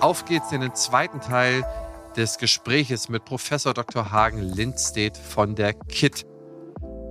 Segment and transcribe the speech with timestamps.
[0.00, 1.62] Auf geht's in den zweiten Teil
[2.16, 4.10] des Gespräches mit Professor Dr.
[4.10, 6.24] Hagen Lindstedt von der KIT.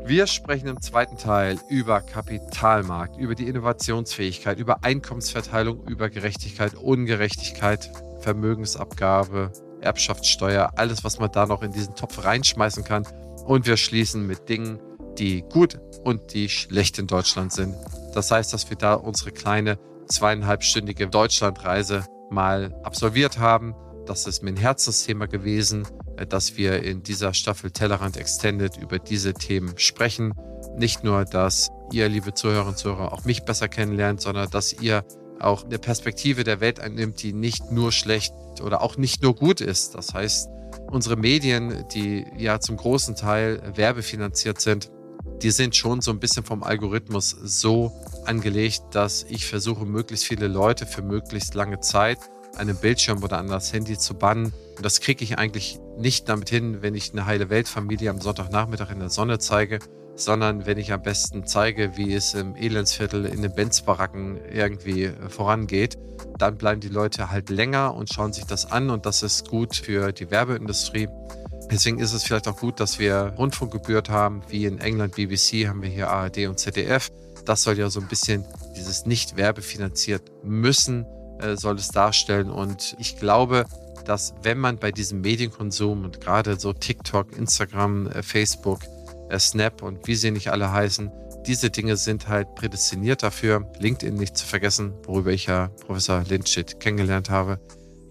[0.06, 7.92] Wir sprechen im zweiten Teil über Kapitalmarkt, über die Innovationsfähigkeit, über Einkommensverteilung, über Gerechtigkeit, Ungerechtigkeit,
[8.22, 9.52] Vermögensabgabe,
[9.82, 13.06] Erbschaftssteuer, alles, was man da noch in diesen Topf reinschmeißen kann.
[13.46, 14.80] Und wir schließen mit Dingen,
[15.20, 17.76] die gut und die schlecht in Deutschland sind.
[18.16, 23.76] Das heißt, dass wir da unsere kleine zweieinhalbstündige Deutschlandreise mal absolviert haben.
[24.06, 29.34] Das ist mein Herzensthema gewesen, äh, dass wir in dieser Staffel Tellerrand Extended über diese
[29.34, 30.34] Themen sprechen.
[30.78, 35.04] Nicht nur, dass ihr, liebe Zuhörerinnen und Zuhörer, auch mich besser kennenlernt, sondern dass ihr
[35.40, 39.62] auch eine Perspektive der Welt einnimmt, die nicht nur schlecht oder auch nicht nur gut
[39.62, 39.96] ist.
[39.96, 40.50] Das heißt,
[40.92, 44.92] unsere Medien, die ja zum großen Teil werbefinanziert sind,
[45.42, 47.92] die sind schon so ein bisschen vom Algorithmus so
[48.26, 52.20] angelegt, dass ich versuche, möglichst viele Leute für möglichst lange Zeit
[52.58, 54.54] an den Bildschirm oder an das Handy zu bannen.
[54.76, 58.92] Und das kriege ich eigentlich nicht damit hin, wenn ich eine heile Weltfamilie am Sonntagnachmittag
[58.92, 59.80] in der Sonne zeige,
[60.16, 65.30] sondern wenn ich am besten zeige, wie es im Elendsviertel in den Benz-Baracken irgendwie äh,
[65.30, 65.98] vorangeht,
[66.38, 69.76] dann bleiben die Leute halt länger und schauen sich das an und das ist gut
[69.76, 71.08] für die Werbeindustrie.
[71.72, 75.82] Deswegen ist es vielleicht auch gut, dass wir Rundfunkgebühr haben, wie in England BBC haben
[75.82, 77.10] wir hier ARD und ZDF.
[77.46, 78.44] Das soll ja so ein bisschen
[78.76, 81.06] dieses nicht werbefinanziert müssen
[81.40, 82.50] äh, soll es darstellen.
[82.50, 83.66] Und ich glaube,
[84.06, 88.82] dass wenn man bei diesem Medienkonsum und gerade so TikTok, Instagram, äh, Facebook,
[89.30, 91.12] äh, Snap und wie sie nicht alle heißen,
[91.46, 93.72] diese Dinge sind halt prädestiniert dafür.
[93.80, 97.60] LinkedIn nicht zu vergessen, worüber ich ja Professor Lindschit kennengelernt habe.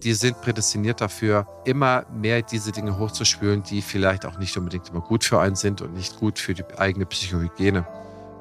[0.03, 5.01] Die sind prädestiniert dafür, immer mehr diese Dinge hochzuspülen, die vielleicht auch nicht unbedingt immer
[5.01, 7.85] gut für einen sind und nicht gut für die eigene Psychohygiene.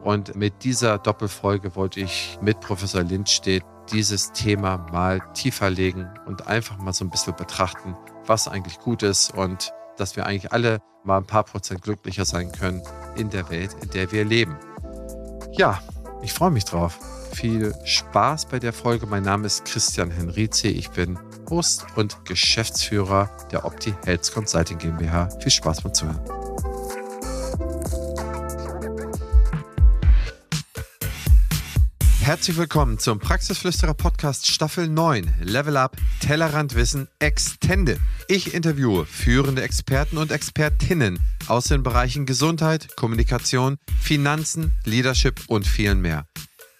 [0.04, 6.46] Und mit dieser Doppelfolge wollte ich mit Professor Lindstedt dieses Thema mal tiefer legen und
[6.46, 10.80] einfach mal so ein bisschen betrachten, was eigentlich gut ist und dass wir eigentlich alle
[11.02, 12.82] mal ein paar Prozent glücklicher sein können
[13.16, 14.56] in der Welt, in der wir leben.
[15.52, 15.80] Ja,
[16.22, 16.98] ich freue mich drauf.
[17.32, 19.06] Viel Spaß bei der Folge.
[19.06, 20.68] Mein Name ist Christian Henrizi.
[20.68, 21.18] Ich bin
[21.50, 25.28] Host und Geschäftsführer der Opti Health Consulting GmbH.
[25.40, 26.20] Viel Spaß beim Zuhören.
[32.28, 37.98] Herzlich willkommen zum Praxisflüsterer Podcast Staffel 9 Level Up Tellerrand Wissen Extended.
[38.28, 46.02] Ich interviewe führende Experten und Expertinnen aus den Bereichen Gesundheit, Kommunikation, Finanzen, Leadership und vielen
[46.02, 46.26] mehr.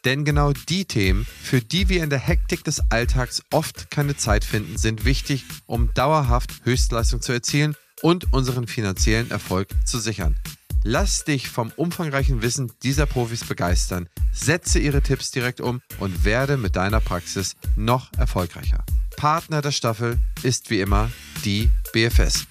[0.05, 4.45] Denn genau die Themen, für die wir in der Hektik des Alltags oft keine Zeit
[4.45, 10.37] finden, sind wichtig, um dauerhaft Höchstleistung zu erzielen und unseren finanziellen Erfolg zu sichern.
[10.85, 16.57] Lass dich vom umfangreichen Wissen dieser Profis begeistern, setze ihre Tipps direkt um und werde
[16.57, 18.85] mit deiner Praxis noch erfolgreicher.
[19.17, 21.11] Partner der Staffel ist wie immer
[21.45, 22.47] die BFS.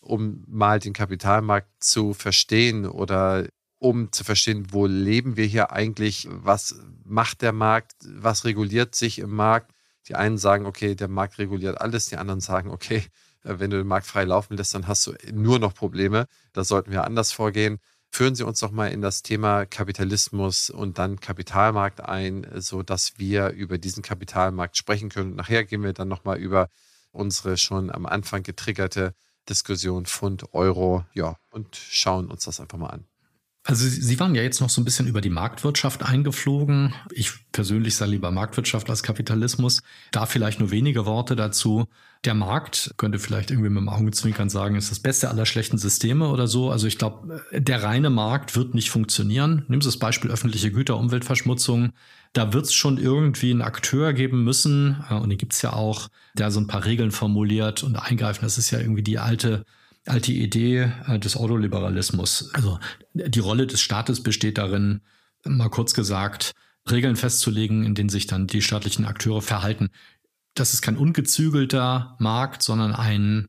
[0.00, 3.46] Um mal den Kapitalmarkt zu verstehen oder
[3.78, 9.18] um zu verstehen, wo leben wir hier eigentlich, was macht der Markt, was reguliert sich
[9.18, 9.72] im Markt.
[10.08, 13.04] Die einen sagen, okay, der Markt reguliert alles, die anderen sagen, okay,
[13.42, 16.26] äh, wenn du den Markt frei laufen lässt, dann hast du nur noch Probleme.
[16.52, 17.78] Da sollten wir anders vorgehen.
[18.10, 23.18] Führen Sie uns doch mal in das Thema Kapitalismus und dann Kapitalmarkt ein, so dass
[23.18, 25.34] wir über diesen Kapitalmarkt sprechen können.
[25.34, 26.70] Nachher gehen wir dann nochmal über
[27.12, 29.14] unsere schon am Anfang getriggerte
[29.48, 33.06] Diskussion Pfund, Euro, ja, und schauen uns das einfach mal an.
[33.66, 36.94] Also Sie waren ja jetzt noch so ein bisschen über die Marktwirtschaft eingeflogen.
[37.10, 39.82] Ich persönlich sage lieber Marktwirtschaft als Kapitalismus.
[40.12, 41.86] Da vielleicht nur wenige Worte dazu.
[42.24, 46.28] Der Markt könnte vielleicht irgendwie mit dem Augenzwinkern sagen, ist das beste aller schlechten Systeme
[46.28, 46.70] oder so.
[46.70, 49.64] Also ich glaube, der reine Markt wird nicht funktionieren.
[49.66, 51.92] Nimm das Beispiel öffentliche Güter, Umweltverschmutzung.
[52.34, 56.08] Da wird es schon irgendwie einen Akteur geben müssen, äh, und den gibt's ja auch,
[56.34, 58.44] der so ein paar Regeln formuliert und eingreifen.
[58.44, 59.64] Das ist ja irgendwie die alte
[60.06, 62.50] alte Idee äh, des Ordoliberalismus.
[62.54, 62.78] Also
[63.12, 65.00] die Rolle des Staates besteht darin,
[65.44, 66.52] mal kurz gesagt,
[66.90, 69.90] Regeln festzulegen, in denen sich dann die staatlichen Akteure verhalten.
[70.54, 73.48] Das ist kein ungezügelter Markt, sondern ein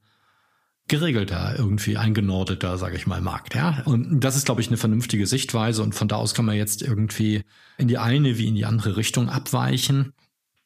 [0.87, 3.55] geregelter, irgendwie eingenordeter, sage ich mal, Markt.
[3.55, 3.81] Ja?
[3.85, 5.83] Und das ist, glaube ich, eine vernünftige Sichtweise.
[5.83, 7.43] Und von da aus kann man jetzt irgendwie
[7.77, 10.13] in die eine wie in die andere Richtung abweichen.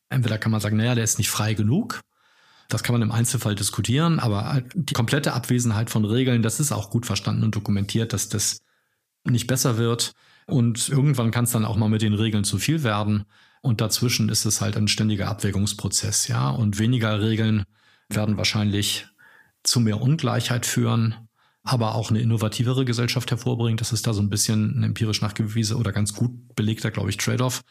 [0.09, 2.01] Entweder kann man sagen, naja, der ist nicht frei genug.
[2.71, 6.89] Das kann man im Einzelfall diskutieren, aber die komplette Abwesenheit von Regeln, das ist auch
[6.89, 8.61] gut verstanden und dokumentiert, dass das
[9.25, 10.13] nicht besser wird.
[10.47, 13.25] Und irgendwann kann es dann auch mal mit den Regeln zu viel werden.
[13.61, 16.49] Und dazwischen ist es halt ein ständiger Abwägungsprozess, ja.
[16.49, 17.65] Und weniger Regeln
[18.09, 19.07] werden wahrscheinlich
[19.63, 21.15] zu mehr Ungleichheit führen,
[21.63, 23.77] aber auch eine innovativere Gesellschaft hervorbringen.
[23.77, 27.17] Das ist da so ein bisschen ein empirisch nachgewiesener oder ganz gut belegter, glaube ich,
[27.17, 27.61] Trade-off.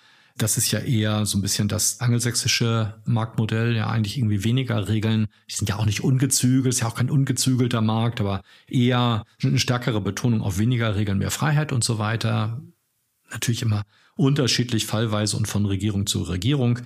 [0.40, 5.26] Das ist ja eher so ein bisschen das angelsächsische Marktmodell, ja eigentlich irgendwie weniger Regeln.
[5.50, 9.58] Die sind ja auch nicht ungezügelt, ist ja auch kein ungezügelter Markt, aber eher eine
[9.58, 12.62] stärkere Betonung auf weniger Regeln, mehr Freiheit und so weiter.
[13.30, 13.82] Natürlich immer
[14.16, 16.78] unterschiedlich fallweise und von Regierung zu Regierung,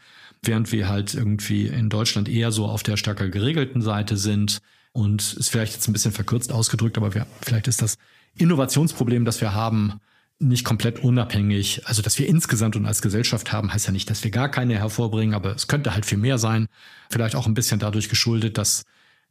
[0.43, 4.59] während wir halt irgendwie in Deutschland eher so auf der stärker geregelten Seite sind.
[4.91, 7.99] Und ist vielleicht jetzt ein bisschen verkürzt ausgedrückt, aber wir, vielleicht ist das
[8.37, 10.01] Innovationsproblem, das wir haben,
[10.39, 11.83] nicht komplett unabhängig.
[11.87, 14.75] Also, dass wir insgesamt und als Gesellschaft haben, heißt ja nicht, dass wir gar keine
[14.75, 16.67] hervorbringen, aber es könnte halt viel mehr sein.
[17.11, 18.85] Vielleicht auch ein bisschen dadurch geschuldet, dass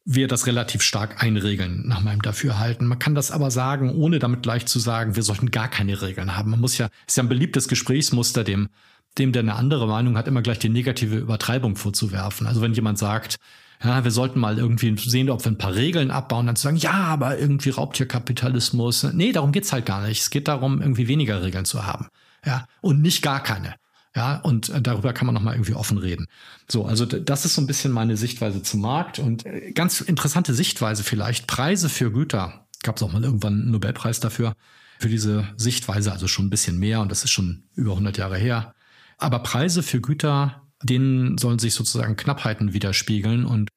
[0.06, 2.88] wir das relativ stark einregeln, nach meinem Dafürhalten.
[2.88, 6.36] Man kann das aber sagen, ohne damit gleich zu sagen, wir sollten gar keine Regeln
[6.36, 6.52] haben.
[6.52, 8.70] Man muss ja, ist ja ein beliebtes Gesprächsmuster, dem,
[9.18, 12.48] dem, der eine andere Meinung hat, immer gleich die negative Übertreibung vorzuwerfen.
[12.48, 13.38] Also wenn jemand sagt,
[13.84, 16.78] ja, wir sollten mal irgendwie sehen, ob wir ein paar Regeln abbauen, dann zu sagen,
[16.78, 19.04] ja, aber irgendwie Raubtierkapitalismus.
[19.14, 20.22] Nee, darum geht's halt gar nicht.
[20.22, 22.08] Es geht darum, irgendwie weniger Regeln zu haben.
[22.46, 23.76] Ja, und nicht gar keine.
[24.16, 26.28] Ja, und äh, darüber kann man nochmal irgendwie offen reden.
[26.70, 30.54] So, also das ist so ein bisschen meine Sichtweise zum Markt und äh, ganz interessante
[30.54, 31.48] Sichtweise vielleicht.
[31.48, 32.68] Preise für Güter.
[32.84, 34.54] Gab es auch mal irgendwann einen Nobelpreis dafür,
[35.00, 38.38] für diese Sichtweise, also schon ein bisschen mehr und das ist schon über 100 Jahre
[38.38, 38.74] her.
[39.18, 43.70] Aber Preise für Güter denen sollen sich sozusagen Knappheiten widerspiegeln und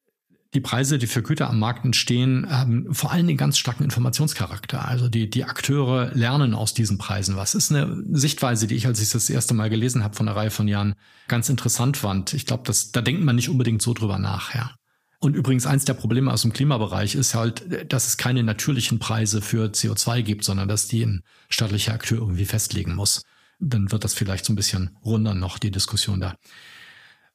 [0.53, 4.87] die Preise, die für Güter am Markt entstehen, haben vor allem den ganz starken Informationscharakter.
[4.87, 7.53] Also die, die Akteure lernen aus diesen Preisen was.
[7.53, 10.51] Ist eine Sichtweise, die ich, als ich das erste Mal gelesen habe von einer Reihe
[10.51, 10.95] von Jahren,
[11.27, 12.33] ganz interessant fand.
[12.33, 14.71] Ich glaube, da denkt man nicht unbedingt so drüber nach, ja.
[15.19, 19.41] Und übrigens eins der Probleme aus dem Klimabereich ist halt, dass es keine natürlichen Preise
[19.41, 23.23] für CO2 gibt, sondern dass die ein staatlicher Akteur irgendwie festlegen muss.
[23.59, 26.35] Dann wird das vielleicht so ein bisschen runder noch, die Diskussion da.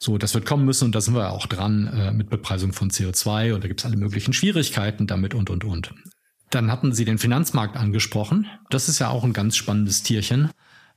[0.03, 2.91] So, das wird kommen müssen und da sind wir auch dran äh, mit Bepreisung von
[2.91, 5.95] CO2 und da gibt es alle möglichen Schwierigkeiten damit und und und.
[6.51, 8.49] Dann hatten Sie den Finanzmarkt angesprochen.
[8.69, 10.51] Das ist ja auch ein ganz spannendes Tierchen.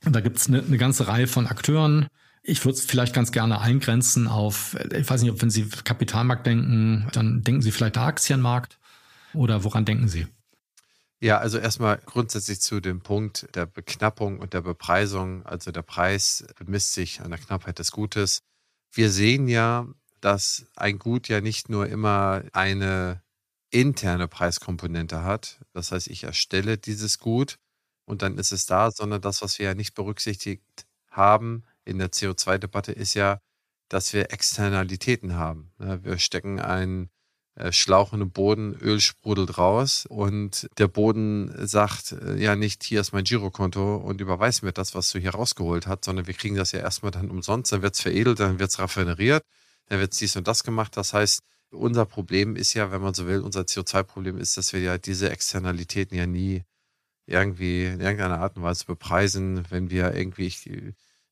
[0.04, 2.08] Und da gibt es eine, eine ganze Reihe von Akteuren.
[2.42, 5.68] Ich würde es vielleicht ganz gerne eingrenzen auf, äh, ich weiß nicht, ob wenn Sie
[5.68, 8.80] Kapitalmarkt denken, dann denken Sie vielleicht der Aktienmarkt
[9.34, 10.26] oder woran denken Sie?
[11.20, 15.46] Ja, also erstmal grundsätzlich zu dem Punkt der Beknappung und der Bepreisung.
[15.46, 18.42] Also der Preis bemisst sich an der Knappheit des Gutes
[18.96, 19.86] wir sehen ja,
[20.20, 23.22] dass ein Gut ja nicht nur immer eine
[23.70, 25.60] interne Preiskomponente hat.
[25.72, 27.58] Das heißt, ich erstelle dieses Gut
[28.06, 32.10] und dann ist es da, sondern das, was wir ja nicht berücksichtigt haben in der
[32.10, 33.38] CO2-Debatte, ist ja,
[33.88, 35.72] dass wir Externalitäten haben.
[35.78, 37.10] Wir stecken einen
[37.56, 42.84] äh, Schlauch in den Boden, Öl sprudelt raus und der Boden sagt äh, ja nicht,
[42.84, 46.34] hier ist mein Girokonto und überweis mir das, was du hier rausgeholt hast, sondern wir
[46.34, 49.42] kriegen das ja erstmal dann umsonst, dann wird es veredelt, dann wird es raffineriert,
[49.88, 50.96] dann wird dies und das gemacht.
[50.96, 54.80] Das heißt, unser Problem ist ja, wenn man so will, unser CO2-Problem ist, dass wir
[54.80, 56.62] ja diese Externalitäten ja nie
[57.26, 60.68] irgendwie in irgendeiner Art und Weise bepreisen, wenn wir irgendwie, ich,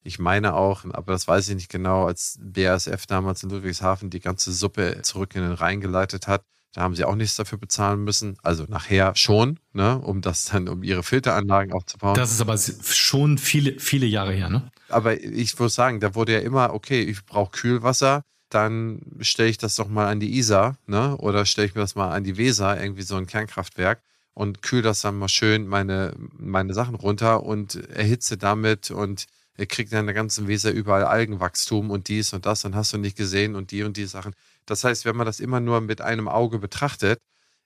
[0.05, 4.21] ich meine auch, aber das weiß ich nicht genau, als BASF damals in Ludwigshafen die
[4.21, 8.03] ganze Suppe zurück in den Rhein geleitet hat, da haben sie auch nichts dafür bezahlen
[8.03, 8.37] müssen.
[8.43, 12.17] Also nachher schon, ne, um das dann, um ihre Filteranlagen aufzubauen.
[12.17, 14.71] Das ist aber schon viele, viele Jahre her, ne?
[14.89, 19.59] Aber ich muss sagen, da wurde ja immer, okay, ich brauche Kühlwasser, dann stelle ich
[19.59, 21.17] das doch mal an die Isar, ne?
[21.19, 24.03] Oder stelle ich mir das mal an die Weser, irgendwie so ein Kernkraftwerk
[24.35, 29.67] und kühl das dann mal schön meine, meine Sachen runter und erhitze damit und er
[29.67, 33.17] kriegt in der ganzen Weser überall Algenwachstum und dies und das und hast du nicht
[33.17, 34.35] gesehen und die und die Sachen.
[34.67, 37.19] Das heißt, wenn man das immer nur mit einem Auge betrachtet,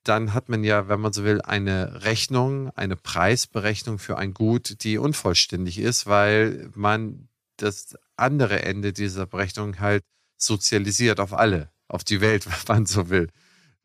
[0.04, 4.83] dann hat man ja, wenn man so will, eine Rechnung, eine Preisberechnung für ein Gut,
[4.85, 10.02] die unvollständig ist, weil man das andere Ende dieser Berechnung halt
[10.37, 13.28] sozialisiert auf alle, auf die Welt, wenn man so will.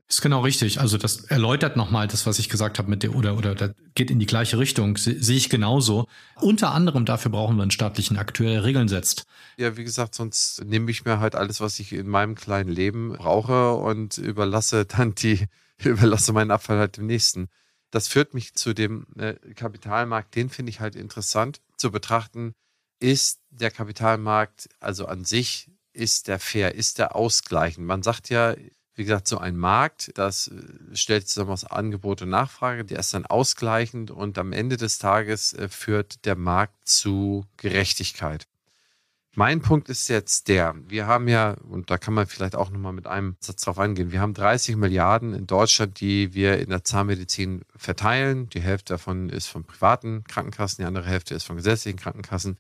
[0.10, 0.80] Ist genau richtig.
[0.80, 4.12] Also das erläutert nochmal das, was ich gesagt habe mit der oder oder das geht
[4.12, 4.98] in die gleiche Richtung.
[4.98, 6.08] Sehe ich genauso.
[6.40, 9.26] Unter anderem dafür brauchen wir einen staatlichen Akteur, der Regeln setzt.
[9.58, 13.14] Ja, wie gesagt, sonst nehme ich mir halt alles, was ich in meinem kleinen Leben
[13.14, 15.48] brauche und überlasse dann die
[15.84, 17.48] überlasse meinen Abfall halt dem nächsten.
[17.90, 20.36] Das führt mich zu dem äh, Kapitalmarkt.
[20.36, 22.54] Den finde ich halt interessant zu betrachten.
[23.00, 27.86] Ist der Kapitalmarkt also an sich ist der fair, ist der ausgleichend?
[27.86, 28.56] Man sagt ja,
[28.96, 33.14] wie gesagt, so ein Markt, das äh, stellt zusammen aus Angebot und Nachfrage, der ist
[33.14, 38.48] dann ausgleichend und am Ende des Tages äh, führt der Markt zu Gerechtigkeit.
[39.36, 42.94] Mein Punkt ist jetzt der, wir haben ja, und da kann man vielleicht auch nochmal
[42.94, 46.84] mit einem Satz drauf eingehen, wir haben 30 Milliarden in Deutschland, die wir in der
[46.84, 48.48] Zahnmedizin verteilen.
[48.50, 52.58] Die Hälfte davon ist von privaten Krankenkassen, die andere Hälfte ist von gesetzlichen Krankenkassen.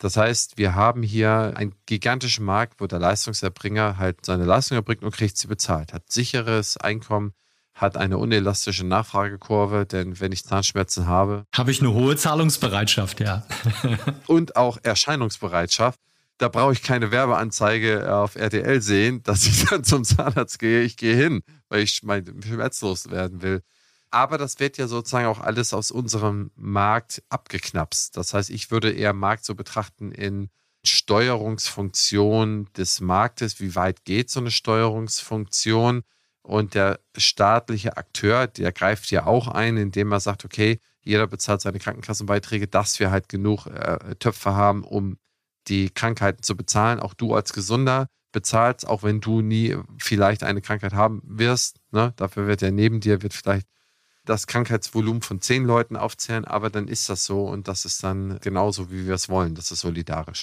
[0.00, 5.04] Das heißt, wir haben hier einen gigantischen Markt, wo der Leistungserbringer halt seine Leistung erbringt
[5.04, 7.34] und kriegt sie bezahlt, hat sicheres Einkommen,
[7.74, 11.44] hat eine unelastische Nachfragekurve, denn wenn ich Zahnschmerzen habe.
[11.54, 13.46] Habe ich eine hohe Zahlungsbereitschaft, ja.
[14.26, 16.00] und auch Erscheinungsbereitschaft.
[16.38, 20.80] Da brauche ich keine Werbeanzeige auf RTL sehen, dass ich dann zum Zahnarzt gehe.
[20.80, 23.60] Ich gehe hin, weil ich mein schmerzlos werden will.
[24.10, 28.16] Aber das wird ja sozusagen auch alles aus unserem Markt abgeknapst.
[28.16, 30.50] Das heißt, ich würde eher Markt so betrachten in
[30.84, 33.60] Steuerungsfunktion des Marktes.
[33.60, 36.02] Wie weit geht so eine Steuerungsfunktion?
[36.42, 41.60] Und der staatliche Akteur, der greift ja auch ein, indem er sagt, okay, jeder bezahlt
[41.60, 45.18] seine Krankenkassenbeiträge, dass wir halt genug äh, Töpfe haben, um
[45.68, 46.98] die Krankheiten zu bezahlen.
[46.98, 51.78] Auch du als Gesunder bezahlst, auch wenn du nie vielleicht eine Krankheit haben wirst.
[51.90, 52.12] Ne?
[52.16, 53.66] Dafür wird ja neben dir, wird vielleicht
[54.24, 58.38] das Krankheitsvolumen von zehn Leuten aufzählen, aber dann ist das so und das ist dann
[58.40, 59.54] genauso, wie wir es wollen.
[59.54, 60.42] Das ist solidarisch.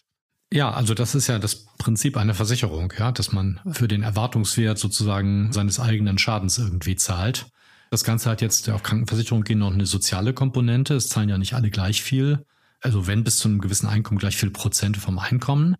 [0.51, 4.77] Ja, also das ist ja das Prinzip einer Versicherung, ja, dass man für den Erwartungswert
[4.77, 7.47] sozusagen seines eigenen Schadens irgendwie zahlt.
[7.91, 10.95] Das Ganze hat jetzt auf Krankenversicherung gehen noch eine soziale Komponente.
[10.95, 12.45] Es zahlen ja nicht alle gleich viel.
[12.81, 15.75] Also wenn bis zu einem gewissen Einkommen gleich viel Prozent vom Einkommen.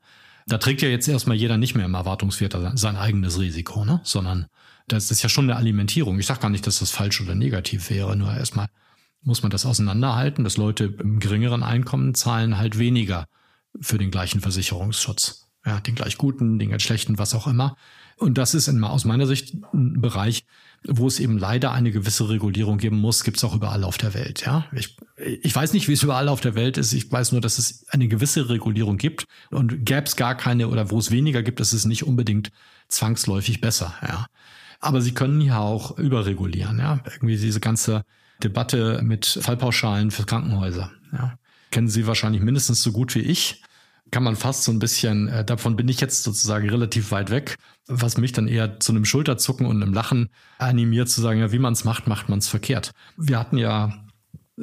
[0.48, 4.00] Da trägt ja jetzt erstmal jeder nicht mehr im Erwartungswert sein eigenes Risiko, ne?
[4.04, 4.48] sondern
[4.88, 6.20] das ist ja schon eine Alimentierung.
[6.20, 8.68] Ich sage gar nicht, dass das falsch oder negativ wäre, nur erstmal
[9.22, 13.26] muss man das auseinanderhalten, dass Leute im geringeren Einkommen zahlen halt weniger
[13.82, 15.50] für den gleichen Versicherungsschutz.
[15.66, 17.76] Ja, den gleich guten, den ganz schlechten, was auch immer.
[18.16, 20.46] Und das ist in, aus meiner Sicht ein Bereich,
[20.88, 24.14] wo es eben leider eine gewisse Regulierung geben muss, gibt es auch überall auf der
[24.14, 24.46] Welt.
[24.46, 26.94] Ja, ich, ich weiß nicht, wie es überall auf der Welt ist.
[26.94, 30.90] Ich weiß nur, dass es eine gewisse Regulierung gibt und gäbe es gar keine oder
[30.90, 32.52] wo es weniger gibt, ist es nicht unbedingt
[32.88, 33.94] zwangsläufig besser.
[34.02, 34.28] Ja,
[34.80, 36.80] aber sie können ja auch überregulieren.
[36.80, 38.04] Ja, irgendwie diese ganze
[38.44, 40.92] Debatte mit Fallpauschalen für Krankenhäuser.
[41.12, 41.38] Ja,
[41.72, 43.62] kennen Sie wahrscheinlich mindestens so gut wie ich
[44.12, 47.56] kann man fast so ein bisschen, äh, davon bin ich jetzt sozusagen relativ weit weg,
[47.88, 51.60] was mich dann eher zu einem Schulterzucken und einem Lachen animiert, zu sagen, ja, wie
[51.60, 52.92] man es macht, macht man es verkehrt.
[53.18, 54.06] Wir hatten ja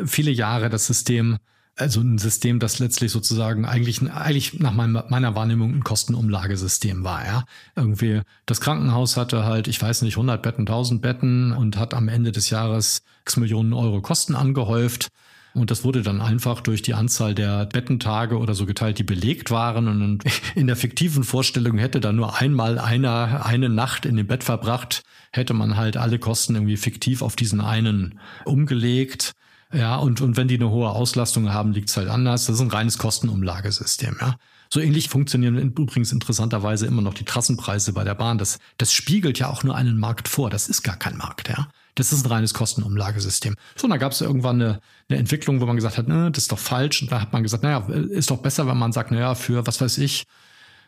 [0.04, 1.38] viele Jahre das System,
[1.76, 7.24] also ein System, das letztlich sozusagen eigentlich, eigentlich nach meiner, meiner Wahrnehmung ein Kostenumlagesystem war,
[7.24, 7.44] ja.
[7.74, 12.08] Irgendwie, das Krankenhaus hatte halt, ich weiß nicht, 100 Betten, 1000 Betten und hat am
[12.08, 15.08] Ende des Jahres x Millionen Euro Kosten angehäuft.
[15.54, 19.52] Und das wurde dann einfach durch die Anzahl der Bettentage oder so geteilt, die belegt
[19.52, 19.86] waren.
[19.86, 20.24] Und
[20.56, 25.04] in der fiktiven Vorstellung hätte da nur einmal einer eine Nacht in dem Bett verbracht,
[25.30, 29.32] hätte man halt alle Kosten irgendwie fiktiv auf diesen einen umgelegt.
[29.74, 32.46] Ja, und, und wenn die eine hohe Auslastung haben, liegt es halt anders.
[32.46, 34.36] Das ist ein reines Kostenumlagesystem, ja.
[34.70, 38.38] So ähnlich funktionieren übrigens interessanterweise immer noch die Trassenpreise bei der Bahn.
[38.38, 40.50] Das, das spiegelt ja auch nur einen Markt vor.
[40.50, 41.68] Das ist gar kein Markt, ja.
[41.94, 43.54] Das ist ein reines Kostenumlagesystem.
[43.76, 46.44] So, und da gab es irgendwann eine, eine Entwicklung, wo man gesagt hat, ne, das
[46.44, 47.02] ist doch falsch.
[47.02, 49.80] Und da hat man gesagt, naja, ist doch besser, wenn man sagt, naja, für was
[49.80, 50.24] weiß ich,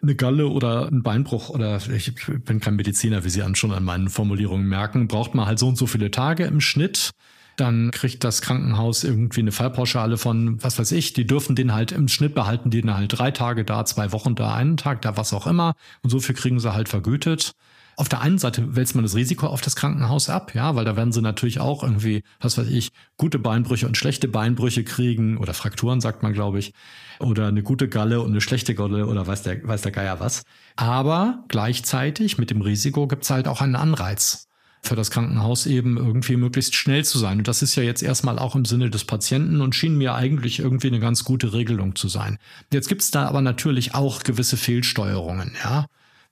[0.03, 2.13] eine Galle oder ein Beinbruch oder ich
[2.45, 5.69] bin kein Mediziner, wie Sie an schon an meinen Formulierungen merken, braucht man halt so
[5.69, 7.11] und so viele Tage im Schnitt.
[7.57, 11.93] Dann kriegt das Krankenhaus irgendwie eine Fallpauschale von, was weiß ich, die dürfen den halt
[11.93, 15.33] im Schnitt behalten, den halt drei Tage da, zwei Wochen da, einen Tag da, was
[15.33, 15.75] auch immer.
[16.03, 17.55] Und so viel kriegen sie halt vergütet.
[17.99, 20.97] Auf der einen Seite wälzt man das Risiko auf das Krankenhaus ab, ja, weil da
[20.97, 25.55] werden sie natürlich auch irgendwie, was weiß ich, gute Beinbrüche und schlechte Beinbrüche kriegen oder
[25.55, 26.75] Frakturen, sagt man, glaube ich,
[27.21, 30.43] oder eine gute Galle und eine schlechte Galle oder weiß der, weiß der Geier was.
[30.77, 34.47] Aber gleichzeitig mit dem Risiko gibt's halt auch einen Anreiz
[34.83, 37.39] für das Krankenhaus eben irgendwie möglichst schnell zu sein.
[37.39, 40.59] Und das ist ja jetzt erstmal auch im Sinne des Patienten und schien mir eigentlich
[40.59, 42.39] irgendwie eine ganz gute Regelung zu sein.
[42.73, 45.87] Jetzt gibt's da aber natürlich auch gewisse Fehlsteuerungen, ja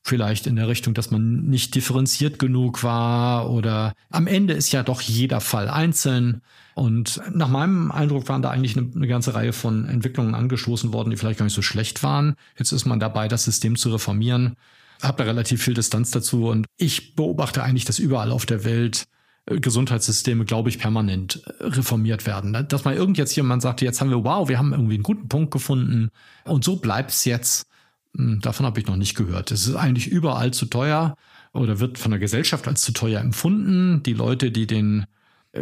[0.05, 4.83] vielleicht in der Richtung, dass man nicht differenziert genug war oder am Ende ist ja
[4.83, 6.43] doch jeder Fall einzeln.
[6.75, 11.11] Und nach meinem Eindruck waren da eigentlich eine, eine, ganze Reihe von Entwicklungen angestoßen worden,
[11.11, 12.35] die vielleicht gar nicht so schlecht waren.
[12.59, 14.57] Jetzt ist man dabei, das System zu reformieren.
[15.03, 19.05] Hab da relativ viel Distanz dazu und ich beobachte eigentlich, dass überall auf der Welt
[19.47, 22.67] äh, Gesundheitssysteme, glaube ich, permanent äh, reformiert werden.
[22.69, 25.29] Dass mal irgend jetzt jemand sagt, jetzt haben wir, wow, wir haben irgendwie einen guten
[25.29, 26.11] Punkt gefunden
[26.45, 27.67] und so bleibt's jetzt.
[28.17, 29.51] Hm, davon habe ich noch nicht gehört.
[29.51, 31.17] Es ist eigentlich überall zu teuer
[31.53, 34.03] oder wird von der Gesellschaft als zu teuer empfunden.
[34.03, 35.07] Die Leute, die den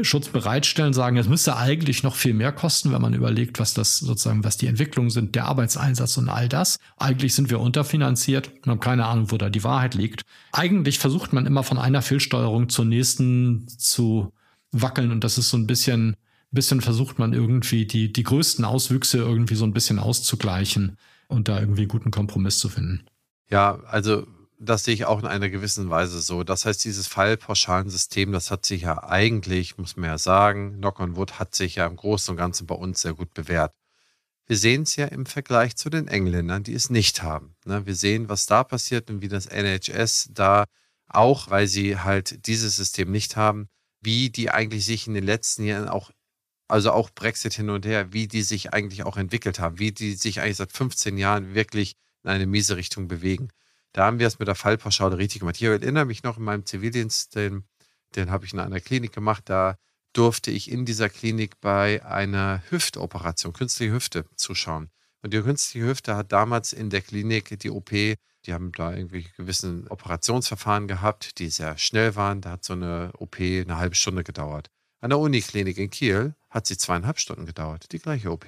[0.01, 3.99] Schutz bereitstellen, sagen, es müsste eigentlich noch viel mehr kosten, wenn man überlegt, was das
[3.99, 6.79] sozusagen, was die Entwicklungen sind, der Arbeitseinsatz und all das.
[6.97, 10.23] Eigentlich sind wir unterfinanziert und haben keine Ahnung, wo da die Wahrheit liegt.
[10.53, 14.33] Eigentlich versucht man immer von einer Fehlsteuerung zur nächsten zu
[14.73, 16.17] wackeln und das ist so ein bisschen,
[16.51, 20.97] bisschen versucht man irgendwie die, die größten Auswüchse irgendwie so ein bisschen auszugleichen
[21.29, 23.05] und da irgendwie einen guten Kompromiss zu finden.
[23.51, 24.27] Ja, also
[24.65, 26.45] das sehe ich auch in einer gewissen Weise so.
[26.45, 31.17] Das heißt, dieses Fallpauschalensystem, das hat sich ja eigentlich, muss man ja sagen, Knock on
[31.17, 33.73] Wood hat sich ja im Großen und Ganzen bei uns sehr gut bewährt.
[34.47, 37.57] Wir sehen es ja im Vergleich zu den Engländern, die es nicht haben.
[37.65, 37.87] Ne?
[37.87, 40.67] Wir sehen, was da passiert und wie das NHS da
[41.09, 43.69] auch, weil sie halt dieses System nicht haben,
[44.01, 46.11] wie die eigentlich sich in den letzten Jahren auch,
[46.69, 50.15] also auch Brexit hin und her, wie die sich eigentlich auch entwickelt haben, wie die
[50.15, 53.49] sich eigentlich seit 15 Jahren wirklich in eine miese Richtung bewegen.
[53.93, 55.57] Da haben wir es mit der Fallpauschale richtig gemacht.
[55.57, 57.65] Ich erinnere mich noch in meinem Zivildienst, den,
[58.17, 59.77] den habe ich in einer Klinik gemacht, da
[60.13, 64.91] durfte ich in dieser Klinik bei einer Hüftoperation, künstliche Hüfte, zuschauen.
[65.23, 69.27] Und die künstliche Hüfte hat damals in der Klinik die OP, die haben da irgendwie
[69.37, 72.41] gewissen Operationsverfahren gehabt, die sehr schnell waren.
[72.41, 74.69] Da hat so eine OP eine halbe Stunde gedauert.
[75.01, 78.47] An der Uniklinik in Kiel hat sie zweieinhalb Stunden gedauert, die gleiche OP.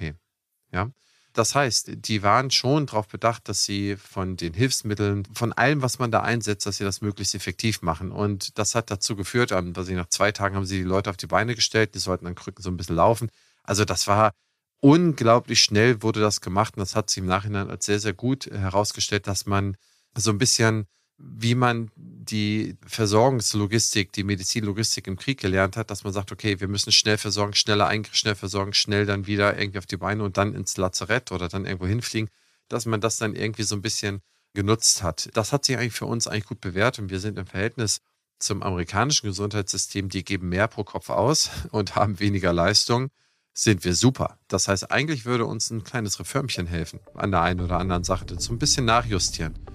[0.71, 0.91] Ja.
[1.35, 5.99] Das heißt, die waren schon darauf bedacht, dass sie von den Hilfsmitteln, von allem, was
[5.99, 8.09] man da einsetzt, dass sie das möglichst effektiv machen.
[8.11, 11.17] Und das hat dazu geführt, dass sie nach zwei Tagen haben sie die Leute auf
[11.17, 13.29] die Beine gestellt, die sollten dann Krücken so ein bisschen laufen.
[13.63, 14.31] Also das war
[14.79, 18.45] unglaublich schnell wurde das gemacht und das hat sich im Nachhinein als sehr, sehr gut
[18.45, 19.75] herausgestellt, dass man
[20.15, 20.85] so ein bisschen
[21.17, 26.67] wie man die Versorgungslogistik, die Medizinlogistik im Krieg gelernt hat, dass man sagt, okay, wir
[26.67, 30.37] müssen schnell versorgen, schneller Eingriff, schnell versorgen, schnell dann wieder irgendwie auf die Beine und
[30.37, 32.29] dann ins Lazarett oder dann irgendwo hinfliegen,
[32.67, 34.21] dass man das dann irgendwie so ein bisschen
[34.53, 35.29] genutzt hat.
[35.33, 38.01] Das hat sich eigentlich für uns eigentlich gut bewährt und wir sind im Verhältnis
[38.39, 43.09] zum amerikanischen Gesundheitssystem, die geben mehr pro Kopf aus und haben weniger Leistung,
[43.53, 44.37] sind wir super.
[44.49, 48.25] Das heißt, eigentlich würde uns ein kleines Reformchen helfen an der einen oder anderen Sache,
[48.37, 49.74] so ein bisschen nachjustieren.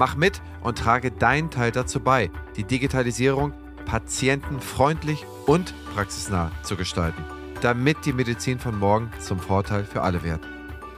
[0.00, 3.52] Mach mit und trage deinen Teil dazu bei, die Digitalisierung
[3.84, 7.22] patientenfreundlich und praxisnah zu gestalten,
[7.60, 10.40] damit die Medizin von morgen zum Vorteil für alle wird.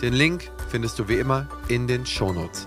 [0.00, 2.66] Den Link findest du wie immer in den Shownotes.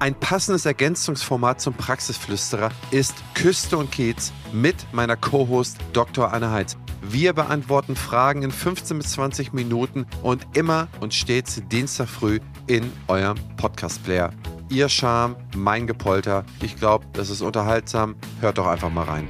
[0.00, 6.32] Ein passendes Ergänzungsformat zum Praxisflüsterer ist Küste und Kiez mit meiner Co-Host Dr.
[6.32, 6.76] Anne Heitz.
[7.02, 12.92] Wir beantworten Fragen in 15 bis 20 Minuten und immer und stets Dienstag früh in
[13.08, 14.32] eurem Podcast-Player.
[14.68, 16.44] Ihr Charme, mein Gepolter.
[16.62, 18.14] Ich glaube, das ist unterhaltsam.
[18.40, 19.28] Hört doch einfach mal rein.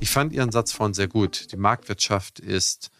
[0.00, 1.52] Ich fand Ihren Satz vorhin sehr gut.
[1.52, 2.90] Die Marktwirtschaft ist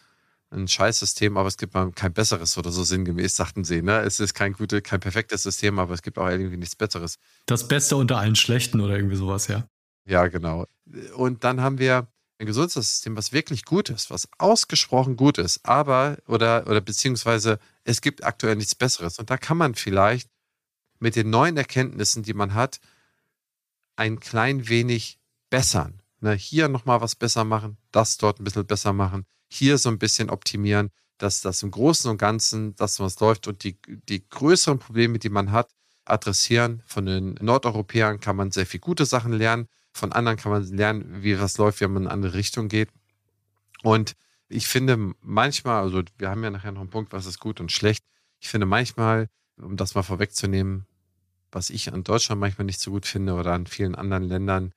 [0.51, 3.81] ein Scheißsystem, aber es gibt mal kein besseres oder so sinngemäß, sagten sie.
[3.81, 3.99] Ne?
[4.01, 7.17] Es ist kein gutes, kein perfektes System, aber es gibt auch irgendwie nichts Besseres.
[7.45, 9.65] Das Beste unter allen Schlechten oder irgendwie sowas, ja.
[10.05, 10.65] Ja, genau.
[11.15, 12.07] Und dann haben wir
[12.39, 18.01] ein Gesundheitssystem, was wirklich gut ist, was ausgesprochen gut ist, aber oder, oder beziehungsweise es
[18.01, 19.19] gibt aktuell nichts Besseres.
[19.19, 20.29] Und da kann man vielleicht
[20.99, 22.79] mit den neuen Erkenntnissen, die man hat,
[23.95, 26.01] ein klein wenig bessern.
[26.19, 29.99] Ne, hier nochmal was besser machen, das dort ein bisschen besser machen, hier so ein
[29.99, 33.77] bisschen optimieren, dass das im Großen und Ganzen, das was läuft und die,
[34.09, 35.69] die größeren Probleme, die man hat,
[36.05, 36.81] adressieren.
[36.85, 39.67] Von den Nordeuropäern kann man sehr viel gute Sachen lernen.
[39.93, 42.89] Von anderen kann man lernen, wie was läuft, wenn man in eine andere Richtung geht.
[43.83, 44.13] Und
[44.47, 47.71] ich finde manchmal, also wir haben ja nachher noch einen Punkt, was ist gut und
[47.71, 48.05] schlecht.
[48.39, 50.85] Ich finde manchmal, um das mal vorwegzunehmen,
[51.51, 54.73] was ich an Deutschland manchmal nicht so gut finde oder an vielen anderen Ländern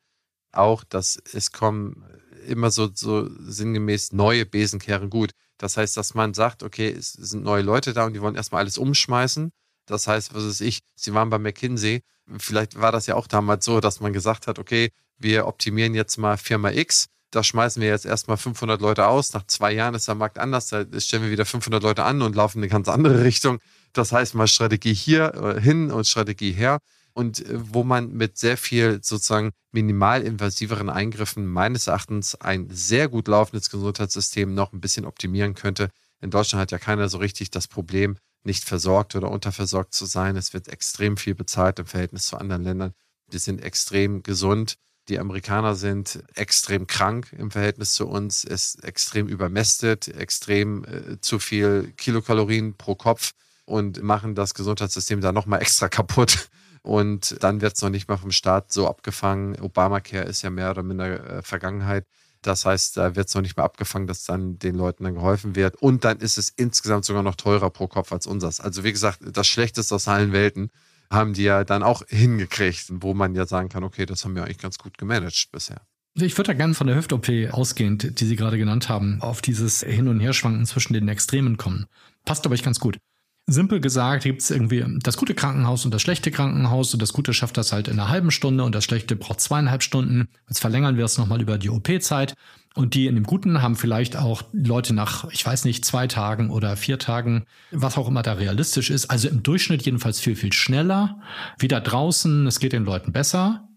[0.52, 2.04] auch, dass es kommen
[2.44, 5.30] immer so, so sinngemäß neue Besen kehren gut.
[5.58, 8.62] Das heißt, dass man sagt, okay, es sind neue Leute da und die wollen erstmal
[8.62, 9.50] alles umschmeißen.
[9.86, 12.02] Das heißt, was ist ich, sie waren bei McKinsey.
[12.38, 16.16] Vielleicht war das ja auch damals so, dass man gesagt hat, okay, wir optimieren jetzt
[16.16, 19.32] mal Firma X, da schmeißen wir jetzt erstmal 500 Leute aus.
[19.32, 22.36] Nach zwei Jahren ist der Markt anders, da stellen wir wieder 500 Leute an und
[22.36, 23.58] laufen in eine ganz andere Richtung.
[23.92, 26.78] Das heißt mal Strategie hier äh, hin und Strategie her.
[27.14, 33.28] Und äh, wo man mit sehr viel sozusagen minimalinvasiveren Eingriffen meines Erachtens ein sehr gut
[33.28, 37.68] laufendes Gesundheitssystem noch ein bisschen optimieren könnte, In Deutschland hat ja keiner so richtig das
[37.68, 40.36] Problem, nicht versorgt oder unterversorgt zu sein.
[40.36, 42.92] Es wird extrem viel bezahlt im Verhältnis zu anderen Ländern.
[43.32, 44.76] Die sind extrem gesund.
[45.08, 51.38] Die Amerikaner sind extrem krank im Verhältnis zu uns, ist extrem übermästet, extrem äh, zu
[51.38, 53.32] viel Kilokalorien pro Kopf
[53.66, 56.48] und machen das Gesundheitssystem da nochmal extra kaputt.
[56.84, 59.58] Und dann wird es noch nicht mal vom Staat so abgefangen.
[59.58, 62.06] Obamacare ist ja mehr oder minder äh, Vergangenheit.
[62.42, 65.56] Das heißt, da wird es noch nicht mehr abgefangen, dass dann den Leuten dann geholfen
[65.56, 65.76] wird.
[65.76, 68.60] Und dann ist es insgesamt sogar noch teurer pro Kopf als unseres.
[68.60, 70.70] Also wie gesagt, das Schlechteste aus allen Welten
[71.10, 74.44] haben die ja dann auch hingekriegt, wo man ja sagen kann, okay, das haben wir
[74.44, 75.80] eigentlich ganz gut gemanagt bisher.
[76.16, 79.80] Ich würde da gerne von der Hüft-OP ausgehend, die Sie gerade genannt haben, auf dieses
[79.80, 81.86] Hin- und Herschwanken zwischen den Extremen kommen.
[82.26, 82.98] Passt aber ich ganz gut.
[83.46, 87.34] Simpel gesagt gibt es irgendwie das gute Krankenhaus und das schlechte Krankenhaus und das gute
[87.34, 90.28] schafft das halt in einer halben Stunde und das schlechte braucht zweieinhalb Stunden.
[90.48, 92.34] Jetzt verlängern wir es nochmal über die OP-Zeit
[92.74, 96.50] und die in dem Guten haben vielleicht auch Leute nach, ich weiß nicht, zwei Tagen
[96.50, 99.10] oder vier Tagen, was auch immer da realistisch ist.
[99.10, 101.20] Also im Durchschnitt jedenfalls viel, viel schneller.
[101.58, 103.68] Wieder draußen, es geht den Leuten besser.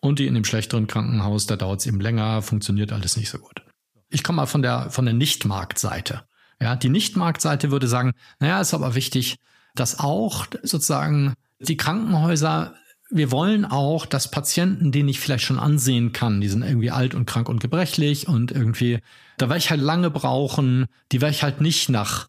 [0.00, 3.38] Und die in dem schlechteren Krankenhaus, da dauert es eben länger, funktioniert alles nicht so
[3.38, 3.62] gut.
[4.08, 6.22] Ich komme mal von der, von der Nicht-Marktseite.
[6.62, 9.36] Ja, die Nicht-Marktseite würde sagen, naja, ist aber wichtig,
[9.74, 12.74] dass auch sozusagen die Krankenhäuser,
[13.10, 17.14] wir wollen auch, dass Patienten, denen ich vielleicht schon ansehen kann, die sind irgendwie alt
[17.14, 19.00] und krank und gebrechlich und irgendwie,
[19.36, 22.28] da werde ich halt lange brauchen, die werde ich halt nicht nach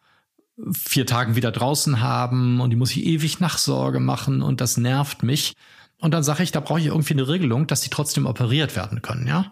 [0.74, 5.24] vier Tagen wieder draußen haben und die muss ich ewig Nachsorge machen und das nervt
[5.24, 5.54] mich.
[6.00, 9.02] Und dann sage ich, da brauche ich irgendwie eine Regelung, dass die trotzdem operiert werden
[9.02, 9.52] können, ja.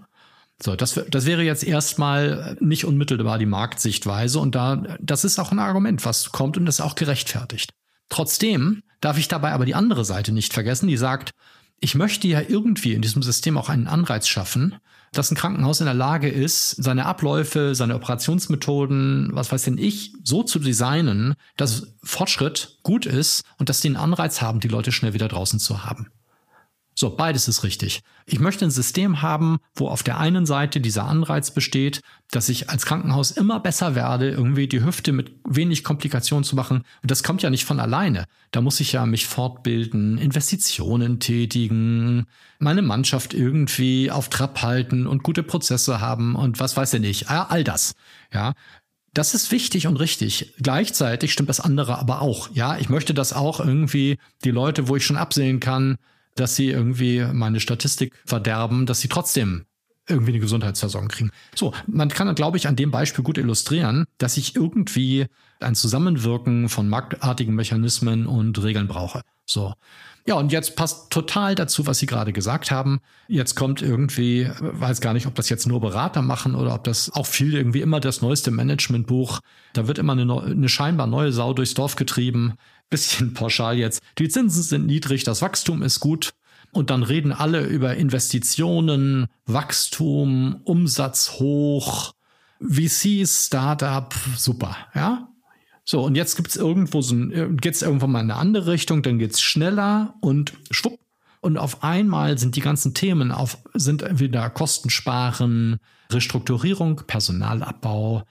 [0.62, 5.52] So, das, das wäre jetzt erstmal nicht unmittelbar die Marktsichtweise und da, das ist auch
[5.52, 7.72] ein Argument, was kommt und das ist auch gerechtfertigt.
[8.10, 11.32] Trotzdem darf ich dabei aber die andere Seite nicht vergessen, die sagt,
[11.80, 14.76] ich möchte ja irgendwie in diesem System auch einen Anreiz schaffen,
[15.14, 20.14] dass ein Krankenhaus in der Lage ist, seine Abläufe, seine Operationsmethoden, was weiß denn ich,
[20.24, 24.92] so zu designen, dass Fortschritt gut ist und dass die einen Anreiz haben, die Leute
[24.92, 26.10] schnell wieder draußen zu haben.
[27.00, 28.02] So, beides ist richtig.
[28.26, 32.70] Ich möchte ein System haben, wo auf der einen Seite dieser Anreiz besteht, dass ich
[32.70, 36.84] als Krankenhaus immer besser werde, irgendwie die Hüfte mit wenig Komplikationen zu machen.
[37.02, 38.26] Und das kommt ja nicht von alleine.
[38.52, 42.26] Da muss ich ja mich fortbilden, Investitionen tätigen,
[42.58, 47.30] meine Mannschaft irgendwie auf Trab halten und gute Prozesse haben und was weiß ich nicht.
[47.30, 47.94] All das.
[48.34, 48.52] Ja.
[49.14, 50.54] Das ist wichtig und richtig.
[50.62, 52.50] Gleichzeitig stimmt das andere aber auch.
[52.52, 55.96] Ja, ich möchte das auch irgendwie die Leute, wo ich schon absehen kann,
[56.36, 59.66] dass sie irgendwie meine Statistik verderben, dass sie trotzdem
[60.10, 61.32] irgendwie eine Gesundheitsversorgung kriegen.
[61.56, 65.28] So, man kann, glaube ich, an dem Beispiel gut illustrieren, dass ich irgendwie
[65.60, 69.22] ein Zusammenwirken von marktartigen Mechanismen und Regeln brauche.
[69.46, 69.74] So.
[70.26, 73.00] Ja, und jetzt passt total dazu, was Sie gerade gesagt haben.
[73.28, 77.12] Jetzt kommt irgendwie, weiß gar nicht, ob das jetzt nur Berater machen oder ob das
[77.14, 79.40] auch viel irgendwie immer das neueste Managementbuch.
[79.74, 82.54] Da wird immer eine, eine scheinbar neue Sau durchs Dorf getrieben
[82.90, 86.32] bisschen pauschal jetzt, die Zinsen sind niedrig, das Wachstum ist gut.
[86.72, 92.14] Und dann reden alle über Investitionen, Wachstum, Umsatz hoch,
[92.62, 95.30] VCs, Startup, super, ja.
[95.84, 99.18] So, und jetzt gibt's irgendwo so ein, geht's irgendwann mal in eine andere Richtung, dann
[99.18, 101.00] geht's schneller und schwupp.
[101.42, 105.80] Und auf einmal sind die ganzen Themen auf, sind wieder Kostensparen,
[106.12, 108.24] Restrukturierung, Personalabbau,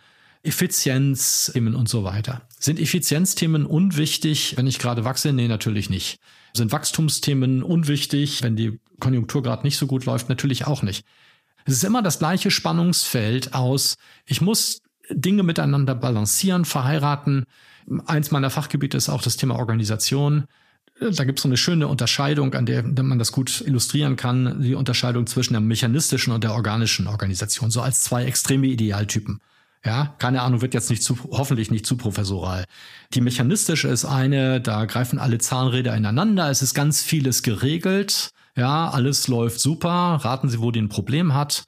[0.48, 2.42] Effizienzthemen und so weiter.
[2.58, 5.32] Sind Effizienzthemen unwichtig, wenn ich gerade wachse?
[5.32, 6.18] Nee, natürlich nicht.
[6.54, 10.28] Sind Wachstumsthemen unwichtig, wenn die Konjunktur gerade nicht so gut läuft?
[10.28, 11.04] Natürlich auch nicht.
[11.66, 14.80] Es ist immer das gleiche Spannungsfeld aus, ich muss
[15.10, 17.44] Dinge miteinander balancieren, verheiraten.
[18.06, 20.44] Eins meiner Fachgebiete ist auch das Thema Organisation.
[20.98, 24.74] Da gibt es so eine schöne Unterscheidung, an der man das gut illustrieren kann, die
[24.74, 29.40] Unterscheidung zwischen der mechanistischen und der organischen Organisation, so als zwei extreme Idealtypen.
[29.84, 32.64] Ja, keine Ahnung, wird jetzt nicht zu, hoffentlich nicht zu professoral.
[33.14, 38.90] Die mechanistische ist eine, da greifen alle Zahnräder ineinander, es ist ganz vieles geregelt, ja,
[38.90, 41.64] alles läuft super, raten Sie, wo die ein Problem hat.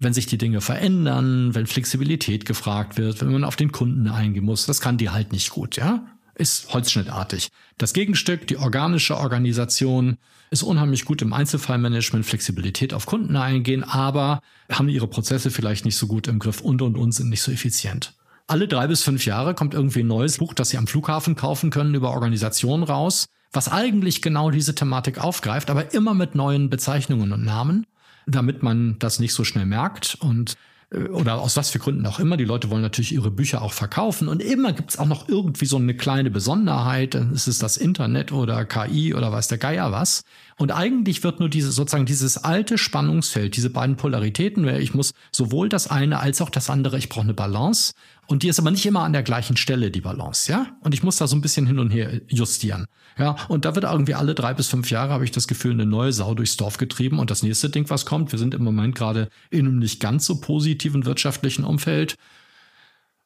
[0.00, 4.44] Wenn sich die Dinge verändern, wenn Flexibilität gefragt wird, wenn man auf den Kunden eingehen
[4.44, 6.06] muss, das kann die halt nicht gut, ja
[6.38, 7.50] ist holzschnittartig.
[7.76, 10.16] Das Gegenstück, die organische Organisation,
[10.50, 15.96] ist unheimlich gut im Einzelfallmanagement, Flexibilität auf Kunden eingehen, aber haben ihre Prozesse vielleicht nicht
[15.96, 18.14] so gut im Griff und und und sind nicht so effizient.
[18.46, 21.68] Alle drei bis fünf Jahre kommt irgendwie ein neues Buch, das Sie am Flughafen kaufen
[21.68, 27.32] können über Organisationen raus, was eigentlich genau diese Thematik aufgreift, aber immer mit neuen Bezeichnungen
[27.32, 27.86] und Namen,
[28.26, 30.54] damit man das nicht so schnell merkt und
[30.90, 32.36] oder aus was für Gründen auch immer.
[32.38, 35.66] Die Leute wollen natürlich ihre Bücher auch verkaufen und immer gibt es auch noch irgendwie
[35.66, 37.14] so eine kleine Besonderheit.
[37.14, 40.22] Dann ist es das Internet oder KI oder weiß der Geier was.
[40.56, 45.68] Und eigentlich wird nur dieses sozusagen dieses alte Spannungsfeld, diese beiden Polaritäten, ich muss sowohl
[45.68, 47.92] das eine als auch das andere, ich brauche eine Balance.
[48.26, 50.66] Und die ist aber nicht immer an der gleichen Stelle, die Balance, ja?
[50.80, 52.86] Und ich muss da so ein bisschen hin und her justieren.
[53.18, 55.86] Ja, und da wird irgendwie alle drei bis fünf Jahre, habe ich das Gefühl, eine
[55.86, 57.18] neue Sau durchs Dorf getrieben.
[57.18, 60.24] Und das nächste Ding, was kommt, wir sind im Moment gerade in einem nicht ganz
[60.24, 62.16] so positiven wirtschaftlichen Umfeld.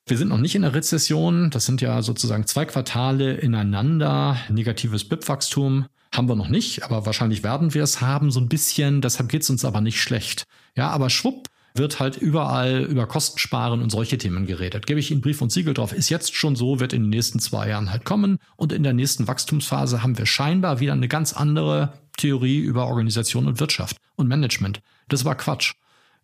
[0.07, 1.51] Wir sind noch nicht in der Rezession.
[1.51, 4.39] Das sind ja sozusagen zwei Quartale ineinander.
[4.49, 9.01] Negatives BIP-Wachstum haben wir noch nicht, aber wahrscheinlich werden wir es haben, so ein bisschen.
[9.01, 10.45] Deshalb geht es uns aber nicht schlecht.
[10.75, 14.87] Ja, aber schwupp, wird halt überall über Kostensparen und solche Themen geredet.
[14.87, 17.39] Gebe ich Ihnen Brief und Siegel drauf, ist jetzt schon so, wird in den nächsten
[17.39, 18.39] zwei Jahren halt kommen.
[18.57, 23.47] Und in der nächsten Wachstumsphase haben wir scheinbar wieder eine ganz andere Theorie über Organisation
[23.47, 24.81] und Wirtschaft und Management.
[25.09, 25.75] Das war Quatsch.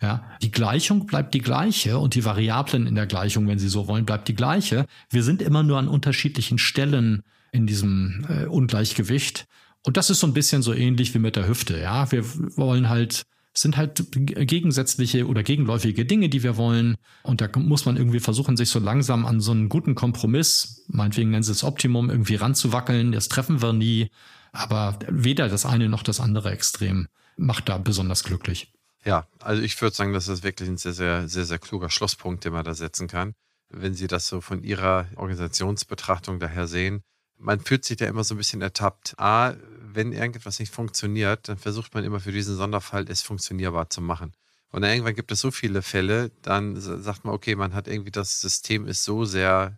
[0.01, 3.89] Ja, die Gleichung bleibt die gleiche und die Variablen in der Gleichung, wenn Sie so
[3.89, 4.87] wollen, bleibt die gleiche.
[5.11, 9.47] Wir sind immer nur an unterschiedlichen Stellen in diesem äh, Ungleichgewicht.
[9.85, 11.81] Und das ist so ein bisschen so ähnlich wie mit der Hüfte.
[11.81, 12.25] Ja, wir
[12.57, 13.25] wollen halt
[13.61, 16.97] sind halt gegensätzliche oder gegenläufige Dinge, die wir wollen.
[17.23, 21.31] Und da muss man irgendwie versuchen, sich so langsam an so einen guten Kompromiss, meinetwegen
[21.31, 23.13] nennen Sie es Optimum, irgendwie ranzuwackeln.
[23.13, 24.11] Das treffen wir nie.
[24.53, 28.73] Aber weder das eine noch das andere Extrem macht da besonders glücklich.
[29.05, 32.45] Ja, also ich würde sagen, das ist wirklich ein sehr, sehr, sehr, sehr kluger Schlusspunkt,
[32.45, 33.35] den man da setzen kann.
[33.71, 37.03] Wenn Sie das so von Ihrer Organisationsbetrachtung daher sehen,
[37.39, 39.15] man fühlt sich da immer so ein bisschen ertappt.
[39.19, 39.55] A,
[39.99, 44.33] wenn irgendetwas nicht funktioniert, dann versucht man immer für diesen Sonderfall es funktionierbar zu machen.
[44.71, 48.13] Und dann irgendwann gibt es so viele Fälle, dann sagt man, okay, man hat irgendwie
[48.13, 49.77] das System ist so sehr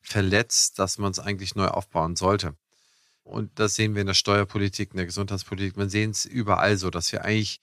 [0.00, 2.54] verletzt, dass man es eigentlich neu aufbauen sollte.
[3.22, 5.76] Und das sehen wir in der Steuerpolitik, in der Gesundheitspolitik.
[5.76, 7.60] Man sehen es überall so, dass wir eigentlich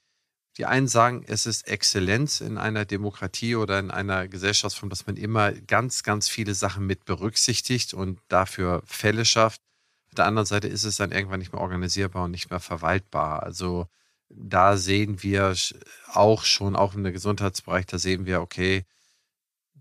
[0.58, 5.18] die einen sagen, es ist Exzellenz in einer Demokratie oder in einer Gesellschaftsform, dass man
[5.18, 9.62] immer ganz, ganz viele Sachen mit berücksichtigt und dafür Fälle schafft.
[10.08, 13.44] Auf der anderen Seite ist es dann irgendwann nicht mehr organisierbar und nicht mehr verwaltbar.
[13.44, 13.88] Also
[14.30, 15.56] da sehen wir
[16.14, 18.86] auch schon, auch im Gesundheitsbereich, da sehen wir, okay,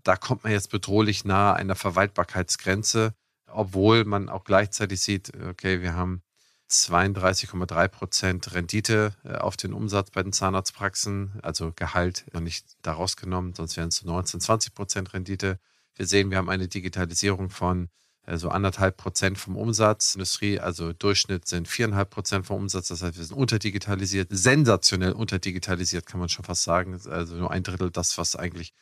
[0.03, 3.13] da kommt man jetzt bedrohlich nahe einer Verwaltbarkeitsgrenze,
[3.47, 6.21] obwohl man auch gleichzeitig sieht, okay, wir haben
[6.69, 13.15] 32,3 Prozent Rendite äh, auf den Umsatz bei den Zahnarztpraxen, also Gehalt noch nicht daraus
[13.15, 15.59] genommen, sonst wären es 19, 20 Prozent Rendite.
[15.95, 17.89] Wir sehen, wir haben eine Digitalisierung von
[18.27, 20.15] so also anderthalb Prozent vom Umsatz.
[20.15, 22.89] Industrie, also Durchschnitt sind viereinhalb Prozent vom Umsatz.
[22.89, 26.99] Das heißt, wir sind unterdigitalisiert, sensationell unterdigitalisiert, kann man schon fast sagen.
[27.09, 28.73] Also nur ein Drittel das, was eigentlich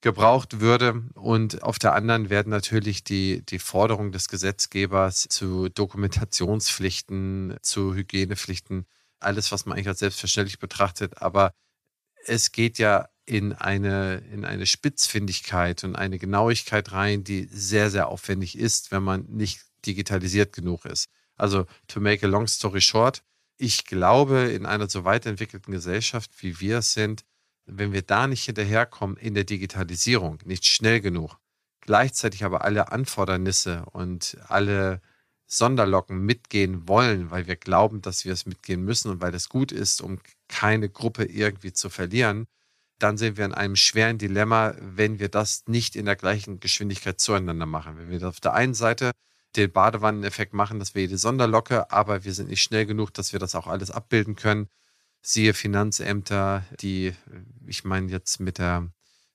[0.00, 1.04] gebraucht würde.
[1.14, 8.86] Und auf der anderen werden natürlich die, die Forderungen des Gesetzgebers zu Dokumentationspflichten, zu Hygienepflichten,
[9.20, 11.22] alles, was man eigentlich als selbstverständlich betrachtet.
[11.22, 11.54] Aber
[12.26, 18.08] es geht ja in eine, in eine Spitzfindigkeit und eine Genauigkeit rein, die sehr, sehr
[18.08, 21.08] aufwendig ist, wenn man nicht digitalisiert genug ist.
[21.36, 23.22] Also, to make a long story short,
[23.56, 27.24] ich glaube, in einer so weiterentwickelten Gesellschaft, wie wir es sind,
[27.66, 31.38] wenn wir da nicht hinterherkommen in der Digitalisierung, nicht schnell genug,
[31.80, 35.00] gleichzeitig aber alle Anfordernisse und alle
[35.46, 39.72] Sonderlocken mitgehen wollen, weil wir glauben, dass wir es mitgehen müssen und weil es gut
[39.72, 42.46] ist, um keine Gruppe irgendwie zu verlieren,
[43.04, 47.20] dann sind wir in einem schweren Dilemma, wenn wir das nicht in der gleichen Geschwindigkeit
[47.20, 47.96] zueinander machen.
[47.98, 49.12] Wenn wir auf der einen Seite
[49.56, 53.40] den Badewanneneffekt machen, dass wir jede Sonderlocke, aber wir sind nicht schnell genug, dass wir
[53.40, 54.68] das auch alles abbilden können
[55.24, 57.14] siehe Finanzämter, die,
[57.66, 58.90] ich meine jetzt mit der,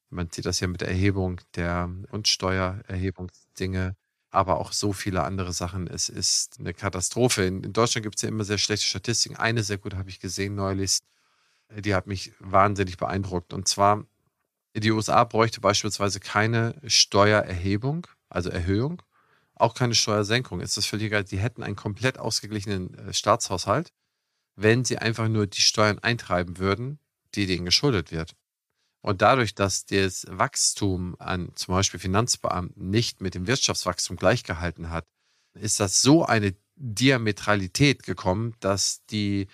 [0.10, 3.96] man sieht das ja mit der Erhebung der Grundsteuererhebungsdinge,
[4.30, 5.88] aber auch so viele andere Sachen.
[5.88, 7.44] Es ist eine Katastrophe.
[7.44, 9.36] In, in Deutschland gibt es ja immer sehr schlechte Statistiken.
[9.36, 11.00] Eine sehr gute habe ich gesehen neulich,
[11.76, 13.54] die hat mich wahnsinnig beeindruckt.
[13.54, 14.06] Und zwar,
[14.76, 19.02] die USA bräuchte beispielsweise keine Steuererhebung, also Erhöhung,
[19.56, 20.62] auch keine Steuersenkung.
[20.62, 21.24] Ist das völlig egal.
[21.24, 23.92] Die hätten einen komplett ausgeglichenen äh, Staatshaushalt
[24.62, 27.00] wenn sie einfach nur die Steuern eintreiben würden,
[27.36, 28.36] die denen geschuldet wird.
[29.02, 35.06] Und dadurch, dass das Wachstum an zum Beispiel Finanzbeamten nicht mit dem Wirtschaftswachstum gleichgehalten hat,
[35.54, 39.48] ist das so eine Diametralität gekommen, dass die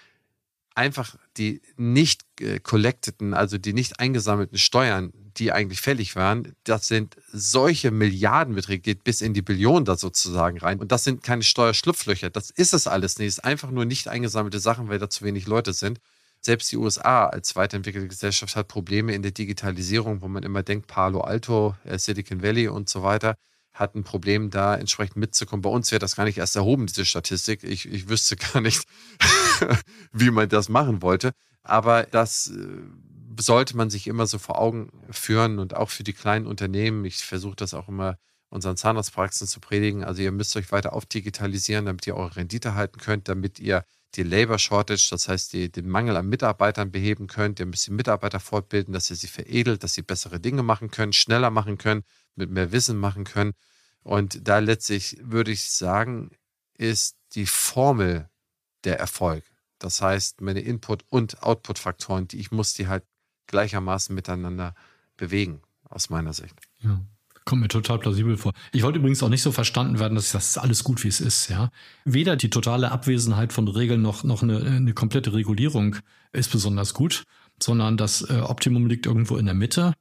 [0.73, 2.24] einfach die nicht
[2.63, 9.04] collecteten, also die nicht eingesammelten Steuern, die eigentlich fällig waren, das sind solche Milliardenbeträge, geht
[9.04, 10.80] bis in die Billionen da sozusagen rein.
[10.80, 12.30] Und das sind keine Steuerschlupflöcher.
[12.30, 13.28] Das ist es alles nicht.
[13.28, 16.00] Es ist einfach nur nicht eingesammelte Sachen, weil da zu wenig Leute sind.
[16.41, 20.88] Selbst die USA als weiterentwickelte Gesellschaft hat Probleme in der Digitalisierung, wo man immer denkt,
[20.88, 23.36] Palo Alto, äh, Silicon Valley und so weiter
[23.76, 25.62] hat ein Problem, da entsprechend mitzukommen.
[25.62, 27.64] Bei uns wäre das gar nicht erst erhoben, diese Statistik.
[27.64, 28.88] Ich, ich wüsste gar nicht,
[30.12, 31.34] wie man das machen wollte.
[31.62, 32.68] Aber das äh,
[33.40, 37.06] sollte man sich immer so vor Augen führen und auch für die kleinen Unternehmen.
[37.06, 38.18] Ich versuche das auch immer
[38.50, 40.04] unseren Zahnarztpraxen zu predigen.
[40.04, 43.84] Also ihr müsst euch weiter aufdigitalisieren, damit ihr eure Rendite halten könnt, damit ihr
[44.16, 47.92] die Labor Shortage, das heißt die, den Mangel an Mitarbeitern beheben könnt, ihr müsst die
[47.92, 52.04] Mitarbeiter fortbilden, dass ihr sie veredelt, dass sie bessere Dinge machen können, schneller machen können,
[52.36, 53.54] mit mehr Wissen machen können.
[54.04, 56.32] Und da letztlich würde ich sagen,
[56.78, 58.30] ist die Formel
[58.84, 59.43] der Erfolg.
[59.80, 63.04] Das heißt, meine Input- und Output-Faktoren, die ich muss die halt
[63.48, 64.76] gleichermaßen miteinander
[65.17, 66.56] bewegen, aus meiner Sicht.
[66.80, 67.02] Ja.
[67.45, 68.54] Kommt mir total plausibel vor.
[68.71, 71.48] Ich wollte übrigens auch nicht so verstanden werden, dass das alles gut, wie es ist,
[71.50, 71.69] ja.
[72.04, 75.98] Weder die totale Abwesenheit von Regeln noch, noch eine, eine komplette Regulierung
[76.32, 77.24] ist besonders gut,
[77.62, 79.93] sondern das äh, Optimum liegt irgendwo in der Mitte.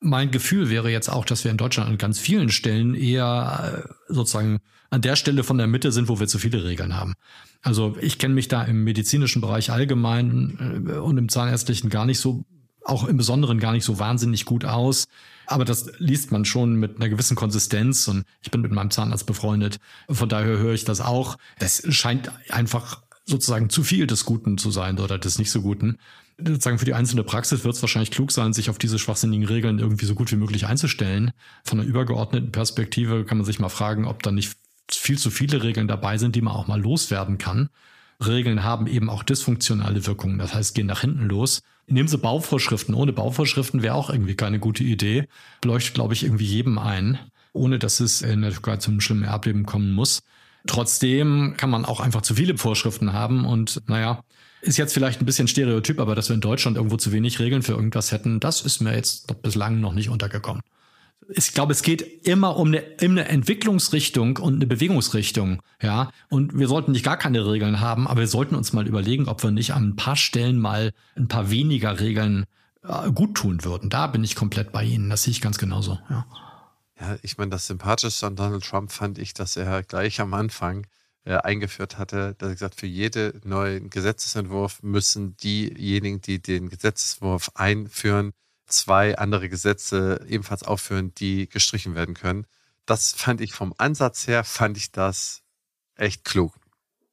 [0.00, 4.12] Mein Gefühl wäre jetzt auch, dass wir in Deutschland an ganz vielen Stellen eher äh,
[4.12, 7.14] sozusagen an der Stelle von der Mitte sind, wo wir zu viele Regeln haben.
[7.62, 12.18] Also ich kenne mich da im medizinischen Bereich allgemein äh, und im zahnärztlichen gar nicht
[12.18, 12.44] so,
[12.82, 15.06] auch im Besonderen gar nicht so wahnsinnig gut aus.
[15.46, 19.26] Aber das liest man schon mit einer gewissen Konsistenz und ich bin mit meinem Zahnarzt
[19.26, 19.78] befreundet.
[20.08, 21.36] Von daher höre ich das auch.
[21.58, 25.98] Das scheint einfach sozusagen zu viel des Guten zu sein oder des nicht so Guten.
[26.44, 29.78] Sozusagen für die einzelne Praxis wird es wahrscheinlich klug sein, sich auf diese schwachsinnigen Regeln
[29.78, 31.32] irgendwie so gut wie möglich einzustellen.
[31.64, 34.56] Von einer übergeordneten Perspektive kann man sich mal fragen, ob da nicht
[34.90, 37.68] viel zu viele Regeln dabei sind, die man auch mal loswerden kann.
[38.24, 41.62] Regeln haben eben auch dysfunktionale Wirkungen, das heißt, gehen nach hinten los.
[41.86, 42.94] Nehmen Sie Bauvorschriften.
[42.94, 45.26] Ohne Bauvorschriften wäre auch irgendwie keine gute Idee.
[45.64, 47.18] Leuchtet, glaube ich, irgendwie jedem ein,
[47.52, 50.22] ohne dass es in der Türkei zum schlimmen Erdbeben kommen muss.
[50.66, 54.22] Trotzdem kann man auch einfach zu viele Vorschriften haben und naja,
[54.60, 57.62] ist jetzt vielleicht ein bisschen Stereotyp, aber dass wir in Deutschland irgendwo zu wenig Regeln
[57.62, 60.62] für irgendwas hätten, das ist mir jetzt bislang noch nicht untergekommen
[61.32, 66.10] ich glaube, es geht immer um eine, um eine Entwicklungsrichtung und eine Bewegungsrichtung, ja.
[66.28, 69.42] Und wir sollten nicht gar keine Regeln haben, aber wir sollten uns mal überlegen, ob
[69.42, 72.46] wir nicht an ein paar Stellen mal ein paar weniger Regeln
[72.82, 73.90] äh, gut tun würden.
[73.90, 75.10] Da bin ich komplett bei Ihnen.
[75.10, 76.26] Das sehe ich ganz genauso, ja.
[77.00, 80.86] Ja, ich meine, das Sympathischste an Donald Trump fand ich, dass er gleich am Anfang
[81.24, 87.50] äh, eingeführt hatte, dass er gesagt, für jeden neuen Gesetzesentwurf müssen diejenigen, die den Gesetzesentwurf
[87.54, 88.32] einführen,
[88.66, 92.46] zwei andere Gesetze ebenfalls aufführen, die gestrichen werden können.
[92.86, 95.42] Das fand ich vom Ansatz her, fand ich das
[95.96, 96.54] echt klug.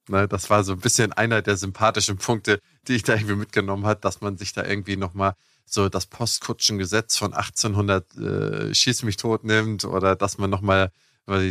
[0.08, 3.84] Ne, das war so ein bisschen einer der sympathischen Punkte, die ich da irgendwie mitgenommen
[3.84, 5.34] hat, dass man sich da irgendwie nochmal
[5.66, 10.90] so das Postkutschengesetz von 1800 äh, schieß mich tot nimmt oder dass man nochmal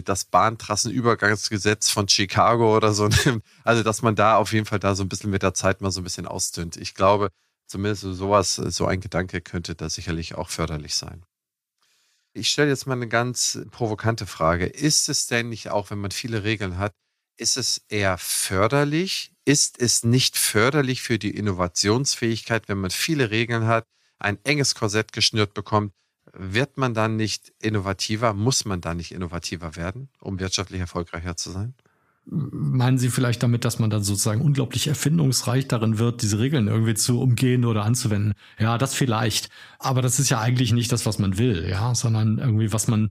[0.03, 3.43] das Bahntrassenübergangsgesetz von Chicago oder so nimmt.
[3.63, 5.91] Also, dass man da auf jeden Fall da so ein bisschen mit der Zeit mal
[5.91, 6.77] so ein bisschen ausdünnt.
[6.77, 7.29] Ich glaube,
[7.67, 11.25] Zumindest sowas, so ein Gedanke könnte da sicherlich auch förderlich sein.
[12.33, 14.67] Ich stelle jetzt mal eine ganz provokante Frage.
[14.67, 16.93] Ist es denn nicht auch, wenn man viele Regeln hat,
[17.35, 19.33] ist es eher förderlich?
[19.43, 23.83] Ist es nicht förderlich für die Innovationsfähigkeit, wenn man viele Regeln hat,
[24.17, 25.93] ein enges Korsett geschnürt bekommt?
[26.39, 28.33] Wird man dann nicht innovativer?
[28.33, 31.73] Muss man dann nicht innovativer werden, um wirtschaftlich erfolgreicher zu sein?
[32.29, 36.93] Meinen Sie vielleicht damit, dass man dann sozusagen unglaublich erfindungsreich darin wird, diese Regeln irgendwie
[36.93, 38.33] zu umgehen oder anzuwenden?
[38.59, 39.49] Ja, das vielleicht.
[39.79, 43.09] Aber das ist ja eigentlich nicht das, was man will, ja, sondern irgendwie, was man,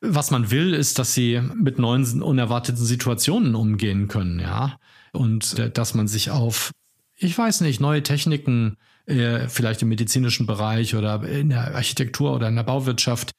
[0.00, 4.78] was man will, ist, dass sie mit neuen unerwarteten Situationen umgehen können, ja.
[5.12, 6.72] Und äh, dass man sich auf,
[7.14, 8.76] ich weiß nicht, neue Techniken,
[9.08, 13.32] äh, vielleicht im medizinischen Bereich oder in der Architektur oder in der Bauwirtschaft.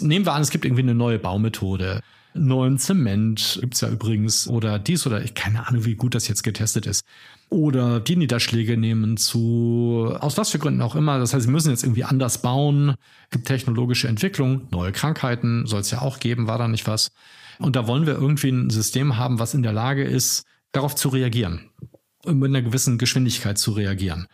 [0.00, 2.02] Nehmen wir an, es gibt irgendwie eine neue Baumethode
[2.34, 6.42] neuen Zement gibt's ja übrigens oder dies oder ich keine Ahnung, wie gut das jetzt
[6.42, 7.04] getestet ist.
[7.50, 11.18] Oder die Niederschläge nehmen zu, aus was für Gründen auch immer.
[11.18, 12.94] Das heißt, sie müssen jetzt irgendwie anders bauen.
[13.30, 17.10] Gibt technologische Entwicklung, neue Krankheiten soll es ja auch geben, war da nicht was.
[17.58, 21.10] Und da wollen wir irgendwie ein System haben, was in der Lage ist, darauf zu
[21.10, 21.70] reagieren.
[22.24, 24.26] Und mit einer gewissen Geschwindigkeit zu reagieren.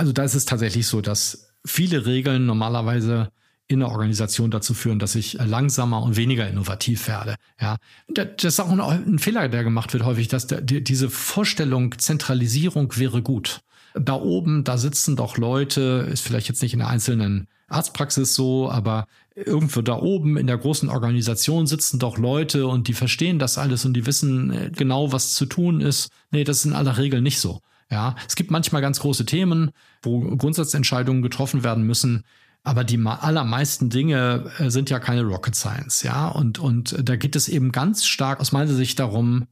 [0.00, 3.32] Also da ist es tatsächlich so, dass viele Regeln normalerweise
[3.68, 7.34] in der Organisation dazu führen, dass ich langsamer und weniger innovativ werde.
[7.60, 7.76] Ja,
[8.08, 12.96] das ist auch ein, Fehler, der gemacht wird häufig, dass der, die, diese Vorstellung Zentralisierung
[12.96, 13.60] wäre gut.
[13.92, 18.70] Da oben, da sitzen doch Leute, ist vielleicht jetzt nicht in der einzelnen Arztpraxis so,
[18.70, 23.58] aber irgendwo da oben in der großen Organisation sitzen doch Leute und die verstehen das
[23.58, 26.08] alles und die wissen äh, genau, was zu tun ist.
[26.30, 27.60] Nee, das ist in aller Regel nicht so.
[27.90, 29.72] Ja, es gibt manchmal ganz große Themen,
[30.02, 32.24] wo Grundsatzentscheidungen getroffen werden müssen.
[32.62, 36.28] Aber die allermeisten Dinge äh, sind ja keine Rocket Science, ja.
[36.28, 39.46] Und, und da geht es eben ganz stark aus meiner Sicht darum,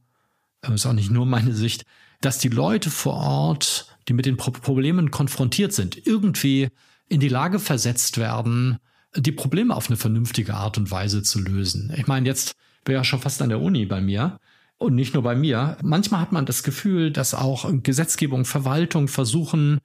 [0.61, 1.85] äh, ist auch nicht nur meine Sicht,
[2.21, 6.69] dass die Leute vor Ort, die mit den Problemen konfrontiert sind, irgendwie
[7.07, 8.77] in die Lage versetzt werden,
[9.15, 11.91] die Probleme auf eine vernünftige Art und Weise zu lösen.
[11.97, 14.39] Ich meine, jetzt wäre ja schon fast an der Uni bei mir.
[14.79, 15.77] Und nicht nur bei mir.
[15.83, 19.79] Manchmal hat man das Gefühl, dass auch Gesetzgebung, Verwaltung versuchen,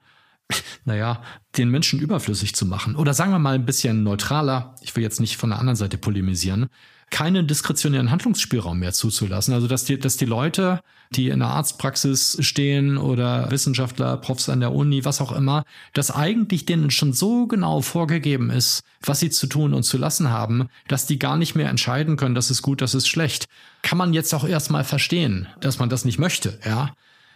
[0.85, 1.21] naja,
[1.57, 2.95] den Menschen überflüssig zu machen.
[2.95, 5.97] Oder sagen wir mal ein bisschen neutraler, ich will jetzt nicht von der anderen Seite
[5.97, 6.69] polemisieren,
[7.11, 9.53] keinen diskretionären Handlungsspielraum mehr zuzulassen.
[9.53, 10.81] Also dass die, dass die Leute,
[11.11, 16.11] die in der Arztpraxis stehen oder Wissenschaftler, Profs an der Uni, was auch immer, dass
[16.11, 20.67] eigentlich denen schon so genau vorgegeben ist, was sie zu tun und zu lassen haben,
[20.87, 23.45] dass die gar nicht mehr entscheiden können, das ist gut, das ist schlecht.
[23.81, 26.91] Kann man jetzt auch erstmal verstehen, dass man das nicht möchte, ja.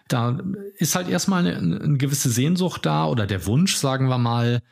[0.07, 0.39] Da
[0.77, 4.63] ist halt erstmal eine, eine gewisse Sehnsucht da oder der Wunsch, sagen wir mal,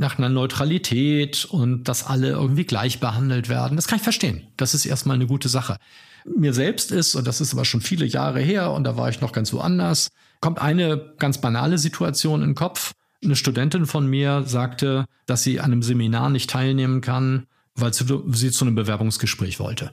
[0.00, 3.76] nach einer Neutralität und dass alle irgendwie gleich behandelt werden.
[3.76, 4.46] Das kann ich verstehen.
[4.56, 5.76] Das ist erstmal eine gute Sache.
[6.24, 9.20] Mir selbst ist, und das ist aber schon viele Jahre her und da war ich
[9.20, 10.08] noch ganz woanders,
[10.40, 12.94] kommt eine ganz banale Situation in den Kopf.
[13.22, 18.50] Eine Studentin von mir sagte, dass sie an einem Seminar nicht teilnehmen kann, weil sie
[18.50, 19.92] zu einem Bewerbungsgespräch wollte.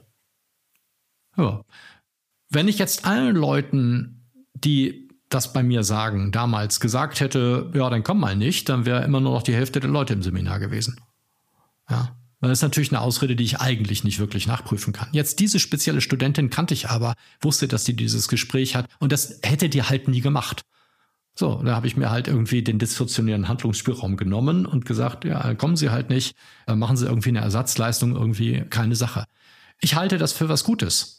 [1.36, 1.64] Ja.
[2.48, 8.02] Wenn ich jetzt allen Leuten, die das bei mir sagen, damals gesagt hätte, ja, dann
[8.02, 11.00] komm mal nicht, dann wäre immer nur noch die Hälfte der Leute im Seminar gewesen.
[11.90, 12.14] Ja.
[12.40, 15.08] Das ist natürlich eine Ausrede, die ich eigentlich nicht wirklich nachprüfen kann.
[15.10, 19.40] Jetzt diese spezielle Studentin kannte ich aber, wusste, dass sie dieses Gespräch hat und das
[19.42, 20.62] hätte die halt nie gemacht.
[21.34, 25.76] So, da habe ich mir halt irgendwie den diskretionären Handlungsspielraum genommen und gesagt, ja, kommen
[25.76, 29.24] Sie halt nicht, äh, machen Sie irgendwie eine Ersatzleistung, irgendwie keine Sache.
[29.80, 31.16] Ich halte das für was Gutes.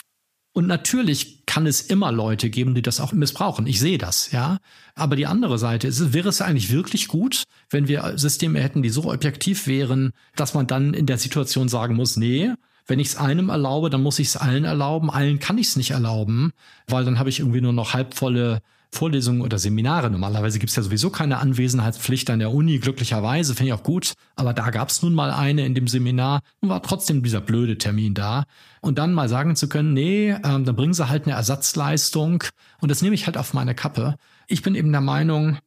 [0.52, 3.68] Und natürlich kann es immer Leute geben, die das auch missbrauchen.
[3.68, 4.58] Ich sehe das, ja.
[4.96, 8.90] Aber die andere Seite ist, wäre es eigentlich wirklich gut, wenn wir Systeme hätten, die
[8.90, 12.52] so objektiv wären, dass man dann in der Situation sagen muss, nee,
[12.88, 15.12] wenn ich es einem erlaube, dann muss ich es allen erlauben.
[15.12, 16.52] Allen kann ich es nicht erlauben,
[16.88, 18.62] weil dann habe ich irgendwie nur noch halbvolle
[18.92, 20.10] Vorlesungen oder Seminare.
[20.10, 24.14] Normalerweise gibt es ja sowieso keine Anwesenheitspflicht an der Uni, glücklicherweise, finde ich auch gut.
[24.36, 27.78] Aber da gab es nun mal eine in dem Seminar und war trotzdem dieser blöde
[27.78, 28.46] Termin da.
[28.82, 32.44] Und dann mal sagen zu können, nee, ähm, dann bringen sie halt eine Ersatzleistung
[32.82, 34.16] und das nehme ich halt auf meine Kappe.
[34.48, 35.58] Ich bin eben der Meinung,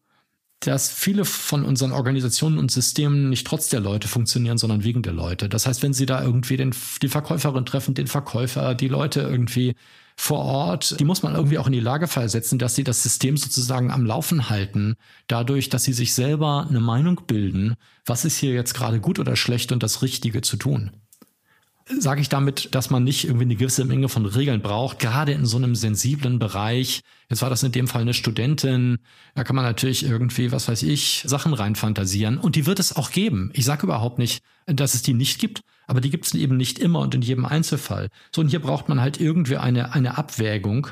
[0.67, 5.13] dass viele von unseren Organisationen und Systemen nicht trotz der Leute funktionieren, sondern wegen der
[5.13, 5.49] Leute.
[5.49, 9.75] Das heißt, wenn sie da irgendwie den, die Verkäuferin treffen, den Verkäufer, die Leute irgendwie
[10.17, 13.37] vor Ort, die muss man irgendwie auch in die Lage versetzen, dass sie das System
[13.37, 14.95] sozusagen am Laufen halten,
[15.27, 19.37] dadurch, dass sie sich selber eine Meinung bilden, was ist hier jetzt gerade gut oder
[19.37, 21.02] schlecht und das Richtige zu tun.
[21.87, 25.47] Sage ich damit, dass man nicht irgendwie eine gewisse Menge von Regeln braucht, gerade in
[25.47, 27.01] so einem sensiblen Bereich.
[27.29, 28.99] Jetzt war das in dem Fall eine Studentin.
[29.35, 32.39] Da kann man natürlich irgendwie, was weiß ich, Sachen reinfantasieren.
[32.39, 33.51] Und die wird es auch geben.
[33.55, 35.63] Ich sage überhaupt nicht, dass es die nicht gibt.
[35.87, 38.09] Aber die gibt es eben nicht immer und in jedem Einzelfall.
[38.35, 40.89] So, und hier braucht man halt irgendwie eine, eine Abwägung.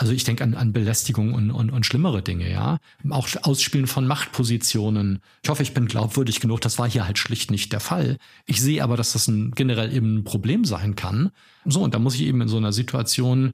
[0.00, 2.78] Also ich denke an, an Belästigung und, und, und schlimmere Dinge, ja.
[3.10, 5.18] Auch Ausspielen von Machtpositionen.
[5.42, 6.62] Ich hoffe, ich bin glaubwürdig genug.
[6.62, 8.16] Das war hier halt schlicht nicht der Fall.
[8.46, 11.32] Ich sehe aber, dass das ein, generell eben ein Problem sein kann.
[11.66, 13.52] So, und da muss ich eben in so einer Situation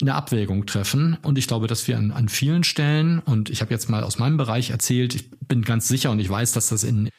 [0.00, 1.18] eine Abwägung treffen.
[1.20, 4.18] Und ich glaube, dass wir an, an vielen Stellen, und ich habe jetzt mal aus
[4.18, 7.10] meinem Bereich erzählt, ich bin ganz sicher und ich weiß, dass das in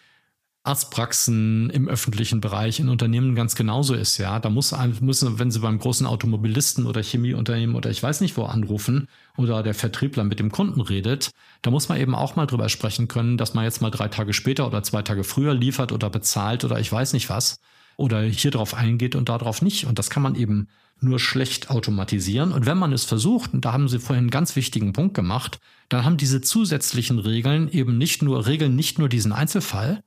[0.65, 4.39] Arztpraxen im öffentlichen Bereich in Unternehmen ganz genauso ist, ja.
[4.39, 8.43] Da muss müssen, wenn Sie beim großen Automobilisten oder Chemieunternehmen oder ich weiß nicht wo
[8.43, 12.69] anrufen oder der Vertriebler mit dem Kunden redet, da muss man eben auch mal drüber
[12.69, 16.09] sprechen können, dass man jetzt mal drei Tage später oder zwei Tage früher liefert oder
[16.09, 17.59] bezahlt oder ich weiß nicht was
[17.97, 19.85] oder hier drauf eingeht und darauf nicht.
[19.85, 20.69] Und das kann man eben
[21.01, 22.53] nur schlecht automatisieren.
[22.53, 25.59] Und wenn man es versucht, und da haben Sie vorhin einen ganz wichtigen Punkt gemacht,
[25.89, 30.03] dann haben diese zusätzlichen Regeln eben nicht nur, regeln nicht nur diesen Einzelfall,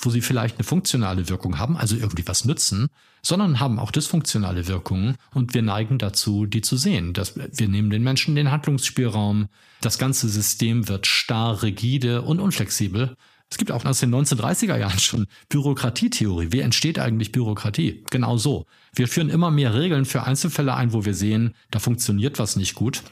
[0.00, 2.88] wo sie vielleicht eine funktionale Wirkung haben, also irgendwie was nützen,
[3.22, 7.12] sondern haben auch dysfunktionale Wirkungen und wir neigen dazu, die zu sehen.
[7.12, 9.48] Das, wir nehmen den Menschen den Handlungsspielraum,
[9.80, 13.14] das ganze System wird starr, rigide und unflexibel.
[13.50, 16.52] Es gibt auch aus den 1930er Jahren schon Bürokratietheorie.
[16.52, 18.04] Wie entsteht eigentlich Bürokratie?
[18.10, 18.66] Genau so.
[18.94, 22.74] Wir führen immer mehr Regeln für Einzelfälle ein, wo wir sehen, da funktioniert was nicht
[22.74, 23.02] gut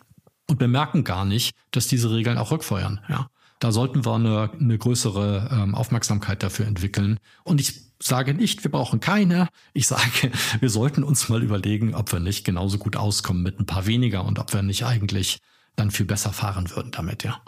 [0.49, 3.01] und bemerken gar nicht, dass diese Regeln auch rückfeuern.
[3.09, 3.29] Ja.
[3.59, 7.19] Da sollten wir eine, eine größere ähm, Aufmerksamkeit dafür entwickeln.
[7.45, 9.49] Und ich sage nicht, wir brauchen keine.
[9.73, 10.31] Ich sage,
[10.61, 14.25] wir sollten uns mal überlegen, ob wir nicht genauso gut auskommen mit ein paar weniger
[14.25, 15.39] und ob wir nicht eigentlich
[15.77, 17.41] dann viel besser fahren würden damit, ja.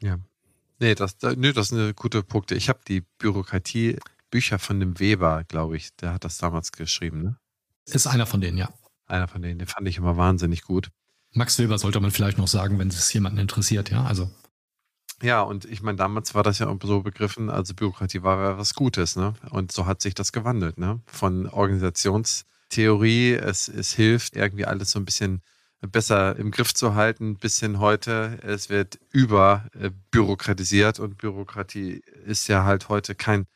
[0.00, 0.18] Ja.
[0.78, 2.54] Nee, das, nee, das sind eine gute Punkte.
[2.54, 7.36] Ich habe die Bürokratie-Bücher von dem Weber, glaube ich, der hat das damals geschrieben, ne?
[7.86, 8.70] Ist einer von denen, ja.
[9.06, 10.90] Einer von denen, den fand ich immer wahnsinnig gut.
[11.32, 14.04] Max Weber sollte man vielleicht noch sagen, wenn es jemanden interessiert, ja.
[14.04, 14.30] Also
[15.22, 18.74] ja, und ich meine, damals war das ja so begriffen, also Bürokratie war ja was
[18.74, 19.34] Gutes, ne?
[19.50, 21.00] Und so hat sich das gewandelt, ne?
[21.06, 25.42] Von Organisationstheorie, es, es hilft, irgendwie alles so ein bisschen
[25.80, 32.48] besser im Griff zu halten, bis hin heute, es wird überbürokratisiert äh, und Bürokratie ist
[32.48, 33.46] ja halt heute kein,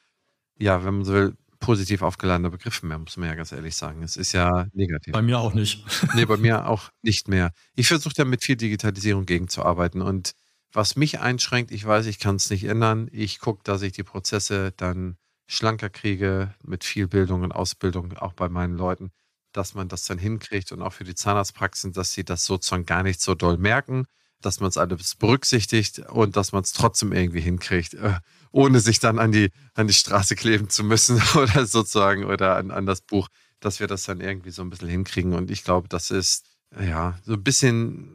[0.59, 4.03] ja, wenn man so will, positiv aufgeladener Begriff mehr, muss man ja ganz ehrlich sagen.
[4.03, 5.13] Es ist ja negativ.
[5.13, 5.83] Bei mir auch nicht.
[6.15, 7.53] nee, bei mir auch nicht mehr.
[7.75, 10.35] Ich versuche ja mit viel Digitalisierung gegenzuarbeiten und
[10.75, 13.09] was mich einschränkt, ich weiß, ich kann es nicht ändern.
[13.13, 15.17] Ich gucke, dass ich die Prozesse dann
[15.47, 19.11] schlanker kriege mit viel Bildung und Ausbildung, auch bei meinen Leuten.
[19.53, 23.05] dass man das dann hinkriegt und auch für die Zahnarztpraxen, dass sie das sozusagen gar
[23.05, 24.05] nicht so doll merken,
[24.41, 28.19] dass man es alles berücksichtigt und dass man es trotzdem irgendwie hinkriegt, äh,
[28.51, 32.71] ohne sich dann an die, an die Straße kleben zu müssen oder sozusagen oder an,
[32.73, 33.29] an das Buch,
[33.61, 35.35] dass wir das dann irgendwie so ein bisschen hinkriegen.
[35.35, 36.47] Und ich glaube, das ist
[36.79, 38.11] ja so ein bisschen,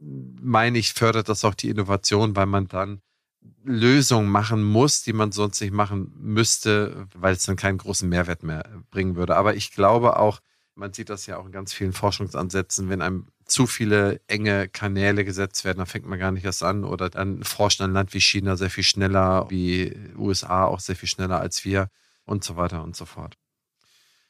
[0.00, 3.02] meine ich, fördert das auch die Innovation, weil man dann
[3.62, 8.42] Lösungen machen muss, die man sonst nicht machen müsste, weil es dann keinen großen Mehrwert
[8.42, 9.36] mehr bringen würde.
[9.36, 10.40] Aber ich glaube auch,
[10.74, 15.24] man sieht das ja auch in ganz vielen Forschungsansätzen, wenn einem zu viele enge Kanäle
[15.24, 16.84] gesetzt werden, dann fängt man gar nicht erst an.
[16.84, 21.08] Oder dann forscht ein Land wie China sehr viel schneller, wie USA auch sehr viel
[21.08, 21.88] schneller als wir
[22.24, 23.36] und so weiter und so fort.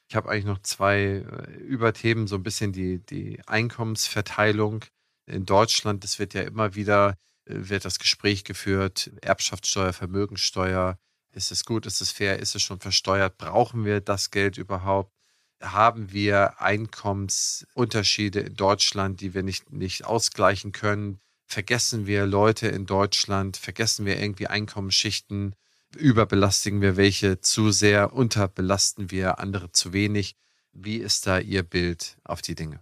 [0.09, 4.83] Ich habe eigentlich noch zwei äh, Überthemen, so ein bisschen die, die Einkommensverteilung
[5.25, 6.03] in Deutschland.
[6.03, 10.97] Es wird ja immer wieder, äh, wird das Gespräch geführt, Erbschaftssteuer, Vermögenssteuer.
[11.33, 13.37] Ist es gut, ist es fair, ist es schon versteuert?
[13.37, 15.13] Brauchen wir das Geld überhaupt?
[15.61, 21.19] haben wir Einkommensunterschiede in Deutschland, die wir nicht, nicht ausgleichen können.
[21.45, 25.55] Vergessen wir Leute in Deutschland, vergessen wir irgendwie Einkommensschichten,
[25.95, 30.35] überbelastigen wir welche zu sehr, unterbelasten wir andere zu wenig.
[30.71, 32.79] Wie ist da Ihr Bild auf die Dinge?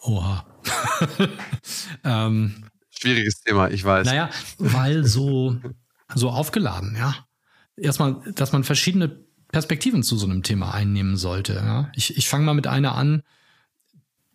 [0.00, 0.46] Oha.
[2.04, 4.06] ähm, Schwieriges Thema, ich weiß.
[4.06, 5.56] Naja, weil so,
[6.14, 7.26] so aufgeladen, ja.
[7.76, 11.54] Erstmal, dass man verschiedene Perspektiven zu so einem Thema einnehmen sollte.
[11.54, 11.90] Ja?
[11.94, 13.22] Ich, ich fange mal mit einer an,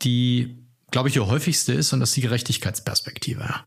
[0.01, 3.41] die, glaube ich, die häufigste ist, und das ist die Gerechtigkeitsperspektive.
[3.41, 3.65] Ja?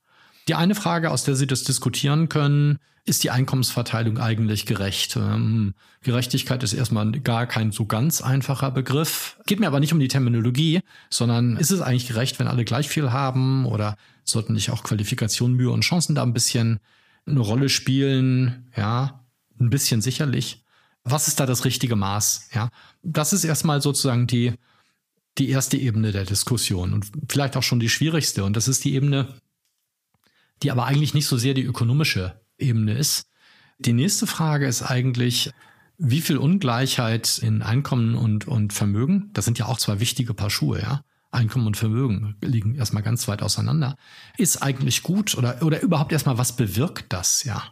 [0.49, 5.17] Die eine Frage, aus der Sie das diskutieren können, ist die Einkommensverteilung eigentlich gerecht?
[5.17, 9.39] Ähm, Gerechtigkeit ist erstmal gar kein so ganz einfacher Begriff.
[9.47, 10.81] Geht mir aber nicht um die Terminologie,
[11.11, 15.55] sondern ist es eigentlich gerecht, wenn alle gleich viel haben oder sollten nicht auch Qualifikation,
[15.55, 16.79] Mühe und Chancen da ein bisschen
[17.27, 18.71] eine Rolle spielen?
[18.77, 19.25] Ja,
[19.59, 20.65] ein bisschen sicherlich.
[21.03, 22.51] Was ist da das richtige Maß?
[22.55, 22.69] Ja,
[23.03, 24.53] das ist erstmal sozusagen die,
[25.39, 28.45] die erste Ebene der Diskussion und vielleicht auch schon die schwierigste.
[28.45, 29.35] Und das ist die Ebene,
[30.63, 33.27] die aber eigentlich nicht so sehr die ökonomische Ebene ist.
[33.79, 35.51] Die nächste Frage ist eigentlich,
[35.99, 40.51] wie viel Ungleichheit in Einkommen und, und Vermögen, das sind ja auch zwei wichtige Paar
[40.51, 41.05] Schuhe, ja.
[41.31, 43.97] Einkommen und Vermögen liegen erstmal ganz weit auseinander.
[44.37, 47.63] Ist eigentlich gut oder, oder überhaupt erstmal, was bewirkt das, ja?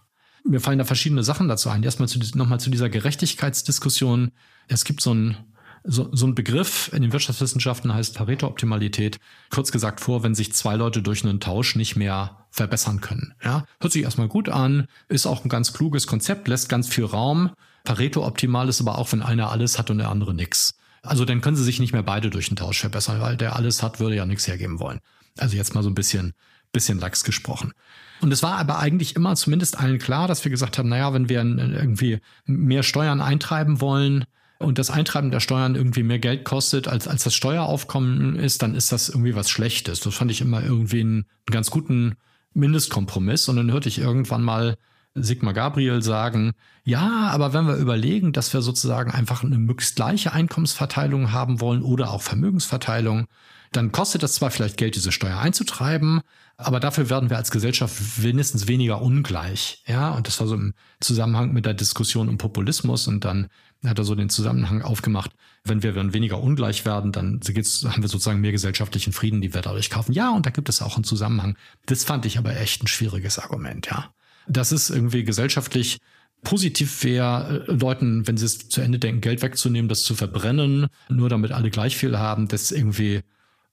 [0.44, 1.82] Mir fallen da verschiedene Sachen dazu ein.
[1.82, 4.30] Erstmal zu, nochmal zu dieser Gerechtigkeitsdiskussion.
[4.68, 5.36] Es gibt so ein
[5.84, 9.18] so, so ein Begriff in den Wirtschaftswissenschaften heißt Pareto-Optimalität.
[9.50, 13.34] Kurz gesagt vor, wenn sich zwei Leute durch einen Tausch nicht mehr verbessern können.
[13.42, 17.04] Ja, hört sich erstmal gut an, ist auch ein ganz kluges Konzept, lässt ganz viel
[17.04, 17.50] Raum.
[17.84, 20.74] Pareto-optimal ist aber auch, wenn einer alles hat und der andere nix.
[21.02, 23.82] Also dann können sie sich nicht mehr beide durch einen Tausch verbessern, weil der alles
[23.82, 25.00] hat, würde ja nichts hergeben wollen.
[25.38, 26.34] Also jetzt mal so ein bisschen,
[26.72, 27.72] bisschen lax gesprochen.
[28.20, 31.30] Und es war aber eigentlich immer zumindest allen klar, dass wir gesagt haben, naja, wenn
[31.30, 34.24] wir irgendwie mehr Steuern eintreiben wollen,
[34.60, 38.74] und das Eintreiben der Steuern irgendwie mehr Geld kostet, als, als das Steueraufkommen ist, dann
[38.74, 40.00] ist das irgendwie was Schlechtes.
[40.00, 42.16] Das fand ich immer irgendwie einen, einen ganz guten
[42.52, 43.48] Mindestkompromiss.
[43.48, 44.76] Und dann hörte ich irgendwann mal
[45.14, 46.52] Sigmar Gabriel sagen,
[46.84, 51.82] ja, aber wenn wir überlegen, dass wir sozusagen einfach eine möglichst gleiche Einkommensverteilung haben wollen
[51.82, 53.26] oder auch Vermögensverteilung,
[53.72, 56.20] dann kostet es zwar vielleicht Geld, diese Steuer einzutreiben,
[56.64, 59.82] aber dafür werden wir als Gesellschaft mindestens weniger ungleich.
[59.86, 63.48] Ja, und das war so im Zusammenhang mit der Diskussion um Populismus und dann
[63.84, 65.30] hat er so den Zusammenhang aufgemacht,
[65.64, 69.62] wenn wir dann weniger ungleich werden, dann haben wir sozusagen mehr gesellschaftlichen Frieden, die wir
[69.62, 70.12] dadurch kaufen.
[70.12, 71.56] Ja, und da gibt es auch einen Zusammenhang.
[71.86, 74.12] Das fand ich aber echt ein schwieriges Argument, ja.
[74.48, 75.98] Das ist irgendwie gesellschaftlich
[76.42, 80.86] positiv wäre, äh, Leuten, wenn sie es zu Ende denken, Geld wegzunehmen, das zu verbrennen,
[81.08, 83.22] nur damit alle gleich viel haben, das irgendwie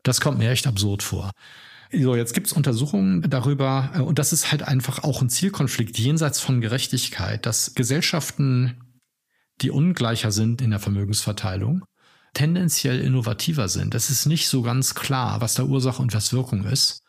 [0.07, 1.31] das kommt mir echt absurd vor.
[1.91, 6.39] So, jetzt gibt's Untersuchungen darüber, äh, und das ist halt einfach auch ein Zielkonflikt jenseits
[6.39, 8.81] von Gerechtigkeit, dass Gesellschaften,
[9.61, 11.83] die ungleicher sind in der Vermögensverteilung,
[12.33, 13.93] tendenziell innovativer sind.
[13.93, 17.01] Das ist nicht so ganz klar, was da Ursache und was Wirkung ist.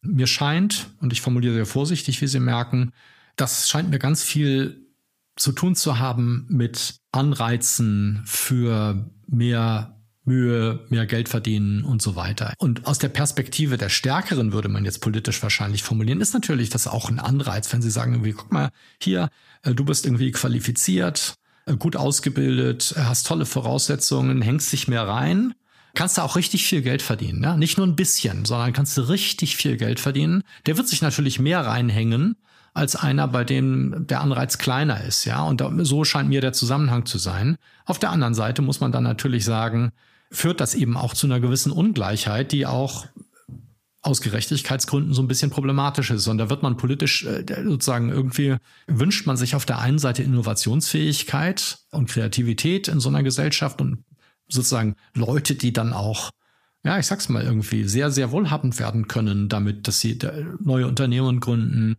[0.00, 2.92] Mir scheint, und ich formuliere sehr vorsichtig, wie Sie merken,
[3.36, 4.86] das scheint mir ganz viel
[5.36, 9.91] zu tun zu haben mit Anreizen für mehr
[10.24, 12.54] Mühe, mehr Geld verdienen und so weiter.
[12.58, 16.86] Und aus der Perspektive der Stärkeren würde man jetzt politisch wahrscheinlich formulieren, ist natürlich das
[16.86, 18.70] auch ein Anreiz, wenn sie sagen, irgendwie, guck mal,
[19.00, 19.30] hier,
[19.62, 21.34] äh, du bist irgendwie qualifiziert,
[21.66, 25.54] äh, gut ausgebildet, äh, hast tolle Voraussetzungen, hängst dich mehr rein,
[25.94, 27.42] kannst du auch richtig viel Geld verdienen.
[27.42, 27.56] Ja?
[27.56, 30.44] Nicht nur ein bisschen, sondern kannst du richtig viel Geld verdienen.
[30.66, 32.36] Der wird sich natürlich mehr reinhängen
[32.74, 35.24] als einer, bei dem der Anreiz kleiner ist.
[35.26, 37.56] Ja, und so scheint mir der Zusammenhang zu sein.
[37.84, 39.92] Auf der anderen Seite muss man dann natürlich sagen,
[40.32, 43.06] führt das eben auch zu einer gewissen Ungleichheit, die auch
[44.00, 46.26] aus Gerechtigkeitsgründen so ein bisschen problematisch ist.
[46.26, 48.56] Und da wird man politisch äh, sozusagen irgendwie,
[48.88, 54.04] wünscht man sich auf der einen Seite Innovationsfähigkeit und Kreativität in so einer Gesellschaft und
[54.48, 56.30] sozusagen Leute, die dann auch,
[56.84, 60.18] ja, ich sag's mal irgendwie, sehr, sehr wohlhabend werden können, damit, dass sie
[60.58, 61.96] neue Unternehmen gründen,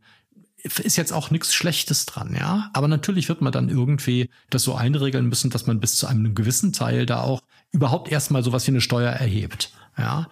[0.57, 2.69] ist jetzt auch nichts Schlechtes dran, ja.
[2.73, 6.35] Aber natürlich wird man dann irgendwie das so einregeln müssen, dass man bis zu einem
[6.35, 7.41] gewissen Teil da auch
[7.73, 10.29] überhaupt erstmal sowas wie eine Steuer erhebt, ja.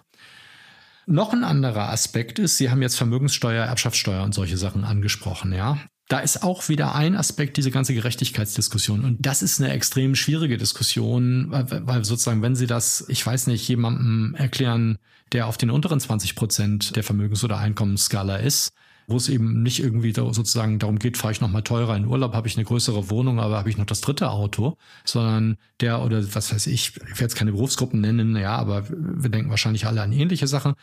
[1.06, 5.78] Noch ein anderer Aspekt ist, Sie haben jetzt Vermögenssteuer, Erbschaftssteuer und solche Sachen angesprochen, ja.
[6.08, 9.04] Da ist auch wieder ein Aspekt diese ganze Gerechtigkeitsdiskussion.
[9.04, 13.66] Und das ist eine extrem schwierige Diskussion, weil, sozusagen, wenn Sie das, ich weiß nicht,
[13.66, 14.98] jemandem erklären,
[15.32, 18.72] der auf den unteren 20 Prozent der Vermögens- oder Einkommensskala ist,
[19.06, 22.34] wo es eben nicht irgendwie sozusagen darum geht, fahre ich noch mal teurer in Urlaub,
[22.34, 26.22] habe ich eine größere Wohnung, aber habe ich noch das dritte Auto, sondern der oder
[26.34, 30.02] was weiß ich, ich werde jetzt keine Berufsgruppen nennen, ja, aber wir denken wahrscheinlich alle
[30.02, 30.74] an ähnliche Sachen.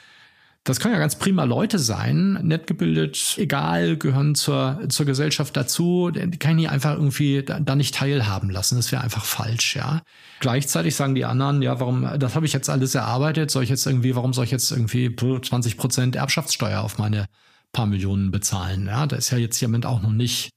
[0.66, 6.12] Das können ja ganz prima Leute sein, nett gebildet, egal, gehören zur, zur Gesellschaft dazu.
[6.12, 8.76] Die kann ich einfach irgendwie da, da nicht teilhaben lassen.
[8.76, 10.02] Das wäre einfach falsch, ja.
[10.42, 13.86] Gleichzeitig sagen die anderen, ja, warum, das habe ich jetzt alles erarbeitet, soll ich jetzt
[13.88, 17.28] irgendwie, warum soll ich jetzt irgendwie 20 Prozent Erbschaftssteuer auf meine
[17.72, 18.88] paar Millionen bezahlen.
[18.88, 20.50] Ja, da ist ja jetzt jemand auch noch nicht.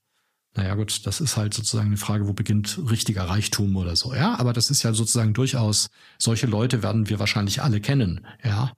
[0.54, 4.14] Naja gut, das ist halt sozusagen eine Frage, wo beginnt richtiger Reichtum oder so.
[4.14, 5.88] Ja, aber das ist ja sozusagen durchaus,
[6.18, 8.26] solche Leute werden wir wahrscheinlich alle kennen.
[8.44, 8.72] Ja.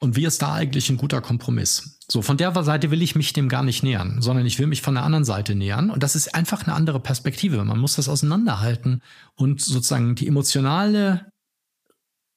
[0.00, 1.98] Und wie ist da eigentlich ein guter Kompromiss?
[2.10, 4.82] So, von der Seite will ich mich dem gar nicht nähern, sondern ich will mich
[4.82, 5.90] von der anderen Seite nähern.
[5.90, 7.64] Und das ist einfach eine andere Perspektive.
[7.64, 9.02] Man muss das auseinanderhalten
[9.34, 11.32] und sozusagen die emotionale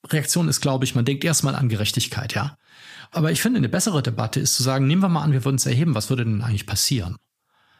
[0.07, 2.57] Reaktion ist, glaube ich, man denkt erstmal an Gerechtigkeit, ja.
[3.11, 5.57] Aber ich finde, eine bessere Debatte ist zu sagen, nehmen wir mal an, wir würden
[5.57, 7.17] es erheben, was würde denn eigentlich passieren?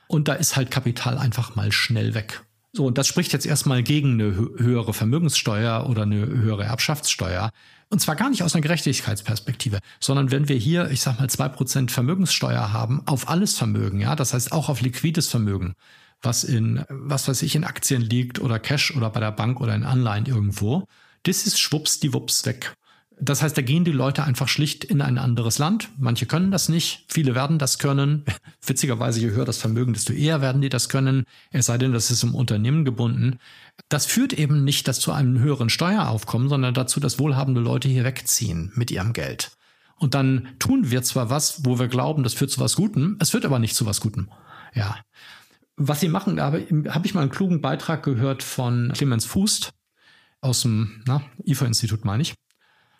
[0.07, 2.43] Und da ist halt Kapital einfach mal schnell weg.
[2.73, 7.51] So, und das spricht jetzt erstmal gegen eine höhere Vermögenssteuer oder eine höhere Erbschaftssteuer.
[7.89, 11.49] Und zwar gar nicht aus einer Gerechtigkeitsperspektive, sondern wenn wir hier, ich sag mal, zwei
[11.49, 15.73] Prozent Vermögenssteuer haben auf alles Vermögen, ja, das heißt auch auf liquides Vermögen,
[16.21, 19.75] was in, was weiß ich, in Aktien liegt oder Cash oder bei der Bank oder
[19.75, 20.85] in Anleihen irgendwo,
[21.23, 22.73] das ist schwupps die Wups weg.
[23.23, 25.89] Das heißt, da gehen die Leute einfach schlicht in ein anderes Land.
[25.99, 28.25] Manche können das nicht, viele werden das können.
[28.65, 32.09] Witzigerweise, je höher das Vermögen, desto eher werden die das können, es sei denn, das
[32.09, 33.37] ist im Unternehmen gebunden.
[33.89, 38.03] Das führt eben nicht das zu einem höheren Steueraufkommen, sondern dazu, dass wohlhabende Leute hier
[38.03, 39.51] wegziehen mit ihrem Geld.
[39.97, 43.29] Und dann tun wir zwar was, wo wir glauben, das führt zu was Gutem, es
[43.29, 44.29] führt aber nicht zu was Gutem.
[44.73, 44.97] Ja.
[45.75, 49.73] Was sie machen, da habe hab ich mal einen klugen Beitrag gehört von Clemens Fußt
[50.41, 51.03] aus dem
[51.45, 52.33] IFA-Institut, meine ich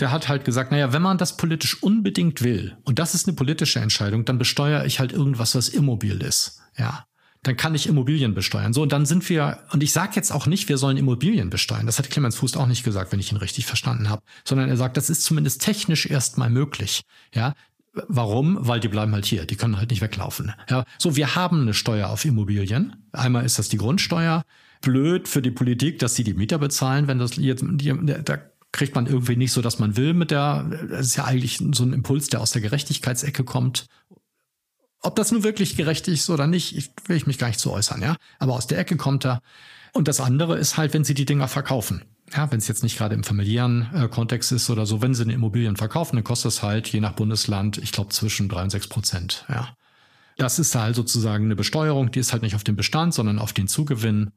[0.02, 3.36] der hat halt gesagt, naja, wenn man das politisch unbedingt will, und das ist eine
[3.36, 6.60] politische Entscheidung, dann besteuere ich halt irgendwas, was immobil ist.
[6.78, 7.06] Ja.
[7.44, 8.72] Dann kann ich Immobilien besteuern.
[8.72, 11.88] So, und dann sind wir, und ich sage jetzt auch nicht, wir sollen Immobilien besteuern.
[11.88, 14.22] Das hat Clemens Fuß auch nicht gesagt, wenn ich ihn richtig verstanden habe.
[14.44, 17.02] Sondern er sagt, das ist zumindest technisch erstmal möglich.
[17.34, 17.56] Ja.
[17.94, 18.58] Warum?
[18.60, 19.46] Weil die bleiben halt hier.
[19.46, 20.54] Die können halt nicht weglaufen.
[20.70, 20.86] Ja.
[21.00, 23.08] So, wir haben eine Steuer auf Immobilien.
[23.12, 24.44] Einmal ist das die Grundsteuer
[24.82, 27.94] blöd für die Politik, dass sie die Mieter bezahlen, wenn das jetzt, die,
[28.24, 28.38] da
[28.72, 31.84] kriegt man irgendwie nicht so, dass man will mit der, das ist ja eigentlich so
[31.84, 33.88] ein Impuls, der aus der Gerechtigkeitsecke kommt.
[35.02, 37.72] Ob das nun wirklich gerecht ist oder nicht, ich, will ich mich gar nicht zu
[37.72, 38.16] äußern, ja.
[38.40, 39.42] Aber aus der Ecke kommt er.
[39.94, 42.04] Und das andere ist halt, wenn sie die Dinger verkaufen.
[42.34, 45.24] Ja, wenn es jetzt nicht gerade im familiären äh, Kontext ist oder so, wenn sie
[45.24, 48.70] eine Immobilien verkaufen, dann kostet es halt je nach Bundesland, ich glaube, zwischen drei und
[48.70, 49.44] sechs Prozent.
[49.50, 49.76] Ja.
[50.38, 53.52] Das ist halt sozusagen eine Besteuerung, die ist halt nicht auf den Bestand, sondern auf
[53.52, 54.32] den Zugewinn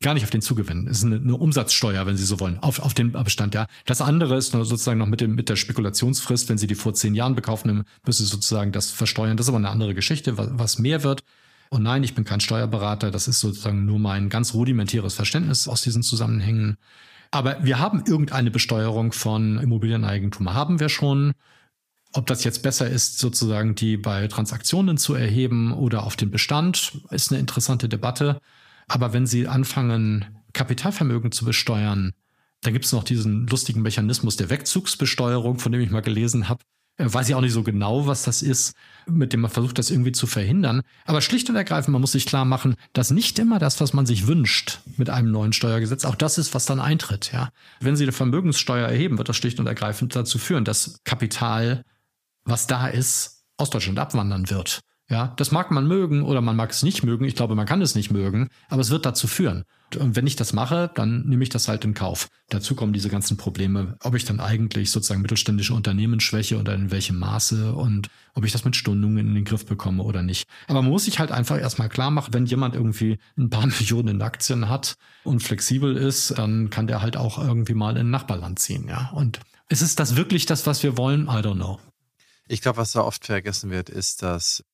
[0.00, 0.86] gar nicht auf den Zugewinn.
[0.86, 3.66] Es ist eine, eine, Umsatzsteuer, wenn Sie so wollen, auf, auf den Bestand, ja.
[3.84, 6.48] Das andere ist sozusagen noch mit, dem, mit der Spekulationsfrist.
[6.48, 9.36] Wenn Sie die vor zehn Jahren bekaufen, müssen Sie sozusagen das versteuern.
[9.36, 11.24] Das ist aber eine andere Geschichte, was, was mehr wird.
[11.70, 13.10] Und nein, ich bin kein Steuerberater.
[13.10, 16.78] Das ist sozusagen nur mein ganz rudimentäres Verständnis aus diesen Zusammenhängen.
[17.30, 21.32] Aber wir haben irgendeine Besteuerung von Immobilieneigentum, haben wir schon.
[22.14, 27.02] Ob das jetzt besser ist, sozusagen die bei Transaktionen zu erheben oder auf den Bestand,
[27.10, 28.40] ist eine interessante Debatte.
[28.88, 32.12] Aber wenn Sie anfangen, Kapitalvermögen zu besteuern,
[32.62, 36.64] dann gibt es noch diesen lustigen Mechanismus der Wegzugsbesteuerung, von dem ich mal gelesen habe.
[36.96, 38.74] Äh, weiß ich auch nicht so genau, was das ist,
[39.06, 40.82] mit dem man versucht, das irgendwie zu verhindern.
[41.04, 44.06] Aber schlicht und ergreifend, man muss sich klar machen, dass nicht immer das, was man
[44.06, 47.30] sich wünscht mit einem neuen Steuergesetz, auch das ist, was dann eintritt.
[47.32, 47.50] Ja?
[47.80, 51.84] Wenn Sie eine Vermögenssteuer erheben, wird das schlicht und ergreifend dazu führen, dass Kapital,
[52.44, 54.80] was da ist, aus Deutschland abwandern wird.
[55.10, 57.24] Ja, das mag man mögen oder man mag es nicht mögen.
[57.24, 59.64] Ich glaube, man kann es nicht mögen, aber es wird dazu führen.
[59.98, 62.28] Und wenn ich das mache, dann nehme ich das halt in Kauf.
[62.50, 66.90] Dazu kommen diese ganzen Probleme, ob ich dann eigentlich sozusagen mittelständische Unternehmen schwäche oder in
[66.90, 70.46] welchem Maße und ob ich das mit Stundungen in den Griff bekomme oder nicht.
[70.66, 74.08] Aber man muss sich halt einfach erstmal klar machen, wenn jemand irgendwie ein paar Millionen
[74.08, 78.10] in Aktien hat und flexibel ist, dann kann der halt auch irgendwie mal in ein
[78.10, 79.10] Nachbarland ziehen, ja.
[79.14, 79.40] Und
[79.70, 81.28] ist es das wirklich das, was wir wollen?
[81.28, 81.78] I don't know.
[82.46, 84.64] Ich glaube, was da oft vergessen wird, ist, dass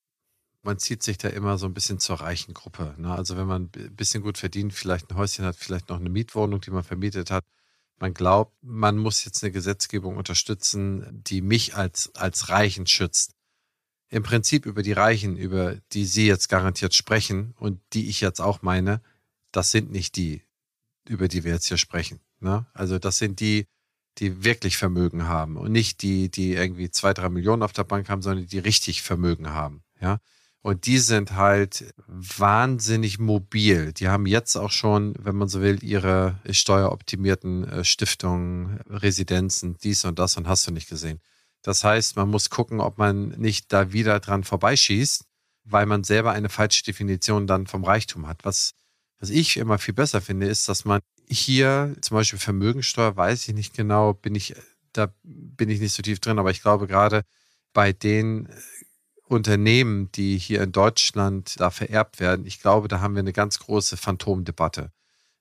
[0.64, 2.94] man zieht sich da immer so ein bisschen zur reichen Gruppe.
[2.98, 3.14] Ne?
[3.14, 6.60] Also wenn man ein bisschen gut verdient, vielleicht ein Häuschen hat, vielleicht noch eine Mietwohnung,
[6.60, 7.44] die man vermietet hat,
[7.98, 13.34] man glaubt, man muss jetzt eine Gesetzgebung unterstützen, die mich als, als Reichen schützt.
[14.08, 18.40] Im Prinzip über die Reichen, über die Sie jetzt garantiert sprechen und die ich jetzt
[18.40, 19.00] auch meine,
[19.52, 20.42] das sind nicht die,
[21.08, 22.20] über die wir jetzt hier sprechen.
[22.40, 22.66] Ne?
[22.74, 23.66] Also das sind die,
[24.18, 28.08] die wirklich Vermögen haben und nicht die, die irgendwie zwei, drei Millionen auf der Bank
[28.08, 29.82] haben, sondern die richtig Vermögen haben.
[30.00, 30.20] Ja.
[30.64, 33.92] Und die sind halt wahnsinnig mobil.
[33.92, 40.06] Die haben jetzt auch schon, wenn man so will, ihre steueroptimierten äh, Stiftungen, Residenzen, dies
[40.06, 41.20] und das und hast du nicht gesehen.
[41.60, 45.26] Das heißt, man muss gucken, ob man nicht da wieder dran vorbeischießt,
[45.64, 48.46] weil man selber eine falsche Definition dann vom Reichtum hat.
[48.46, 48.72] Was,
[49.18, 53.54] was ich immer viel besser finde, ist, dass man hier zum Beispiel Vermögensteuer, weiß ich
[53.54, 54.54] nicht genau, bin ich,
[54.94, 57.22] da bin ich nicht so tief drin, aber ich glaube gerade
[57.74, 58.48] bei den
[59.34, 63.58] Unternehmen, die hier in Deutschland da vererbt werden, ich glaube, da haben wir eine ganz
[63.58, 64.90] große Phantomdebatte.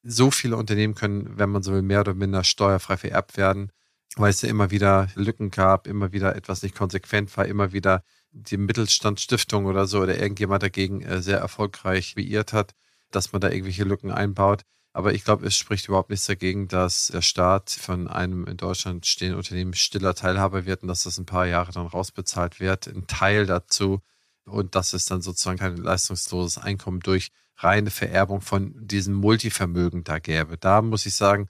[0.03, 3.71] So viele Unternehmen können, wenn man so will, mehr oder minder steuerfrei vererbt werden,
[4.15, 8.03] weil es ja immer wieder Lücken gab, immer wieder etwas nicht konsequent war, immer wieder
[8.31, 12.73] die Mittelstandsstiftung oder so oder irgendjemand dagegen äh, sehr erfolgreich beirrt hat,
[13.11, 14.63] dass man da irgendwelche Lücken einbaut.
[14.93, 19.07] Aber ich glaube, es spricht überhaupt nichts dagegen, dass der Staat von einem in Deutschland
[19.07, 22.87] stehenden Unternehmen stiller Teilhaber wird und dass das ein paar Jahre dann rausbezahlt wird.
[22.87, 24.01] Ein Teil dazu
[24.45, 30.19] und dass es dann sozusagen kein leistungsloses Einkommen durch reine Vererbung von diesem Multivermögen da
[30.19, 30.57] gäbe.
[30.57, 31.49] Da muss ich sagen,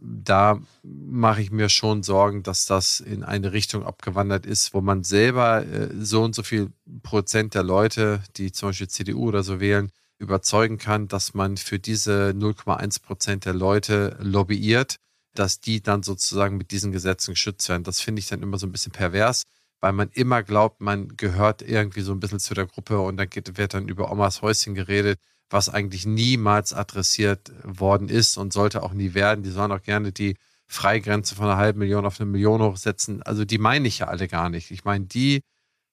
[0.00, 5.02] da mache ich mir schon Sorgen, dass das in eine Richtung abgewandert ist, wo man
[5.02, 6.72] selber äh, so und so viel
[7.02, 11.78] Prozent der Leute, die zum Beispiel CDU oder so wählen, überzeugen kann, dass man für
[11.78, 14.96] diese 0,1 Prozent der Leute lobbyiert,
[15.34, 17.84] dass die dann sozusagen mit diesen Gesetzen geschützt werden.
[17.84, 19.44] Das finde ich dann immer so ein bisschen pervers,
[19.80, 23.30] weil man immer glaubt, man gehört irgendwie so ein bisschen zu der Gruppe und dann
[23.30, 28.82] geht, wird dann über Omas Häuschen geredet, was eigentlich niemals adressiert worden ist und sollte
[28.82, 29.44] auch nie werden.
[29.44, 33.22] Die sollen auch gerne die Freigrenze von einer halben Million auf eine Million hochsetzen.
[33.22, 34.70] Also die meine ich ja alle gar nicht.
[34.70, 35.42] Ich meine die,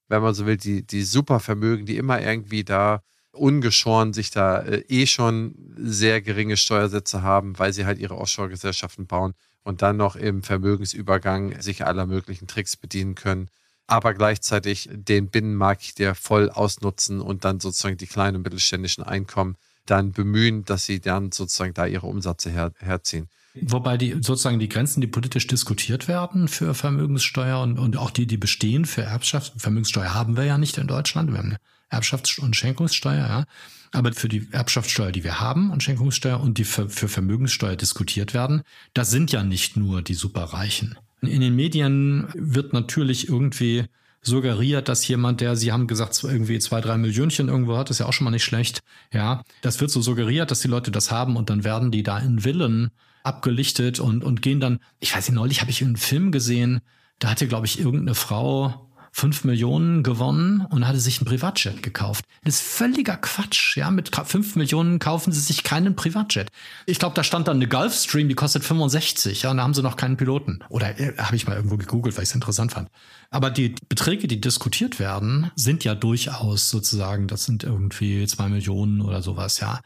[0.09, 3.01] wenn man so will, die, die Supervermögen, die immer irgendwie da
[3.35, 9.07] ungeschoren sich da äh, eh schon sehr geringe Steuersätze haben, weil sie halt ihre Offshore-Gesellschaften
[9.07, 9.33] bauen
[9.63, 13.49] und dann noch im Vermögensübergang sich aller möglichen Tricks bedienen können,
[13.87, 19.57] aber gleichzeitig den Binnenmarkt der voll ausnutzen und dann sozusagen die kleinen und mittelständischen Einkommen
[19.85, 23.27] dann bemühen, dass sie dann sozusagen da ihre Umsätze her, herziehen.
[23.61, 28.25] Wobei die sozusagen die Grenzen, die politisch diskutiert werden für Vermögenssteuer und, und auch die,
[28.27, 31.31] die bestehen für Erbschaft, Vermögenssteuer haben wir ja nicht in Deutschland.
[31.31, 31.59] Wir haben eine
[31.91, 33.45] Erbschafts- und Schenkungssteuer, ja.
[33.91, 38.63] Aber für die Erbschaftssteuer, die wir haben und Schenkungssteuer und die für, Vermögenssteuer diskutiert werden,
[38.93, 40.97] da sind ja nicht nur die Superreichen.
[41.21, 43.85] In den Medien wird natürlich irgendwie
[44.21, 48.05] suggeriert, dass jemand, der, Sie haben gesagt, irgendwie zwei, drei Millionchen irgendwo hat, ist ja
[48.07, 48.81] auch schon mal nicht schlecht.
[49.13, 52.17] Ja, das wird so suggeriert, dass die Leute das haben und dann werden die da
[52.17, 52.91] in Villen
[53.23, 56.81] abgelichtet und, und gehen dann, ich weiß nicht, neulich habe ich einen Film gesehen,
[57.19, 58.84] da hatte, glaube ich, irgendeine Frau
[59.17, 62.25] 5 Millionen gewonnen und hatte sich ein Privatjet gekauft.
[62.43, 63.77] Das ist völliger Quatsch.
[63.77, 66.49] Ja, mit 5 Millionen kaufen sie sich keinen Privatjet.
[66.85, 69.43] Ich glaube, da stand dann eine Gulfstream, die kostet 65.
[69.43, 70.59] Ja, und da haben sie noch keinen Piloten.
[70.67, 72.89] Oder äh, habe ich mal irgendwo gegoogelt, weil ich es interessant fand.
[73.29, 78.99] Aber die Beträge, die diskutiert werden, sind ja durchaus sozusagen, das sind irgendwie 2 Millionen
[78.99, 79.79] oder sowas, ja.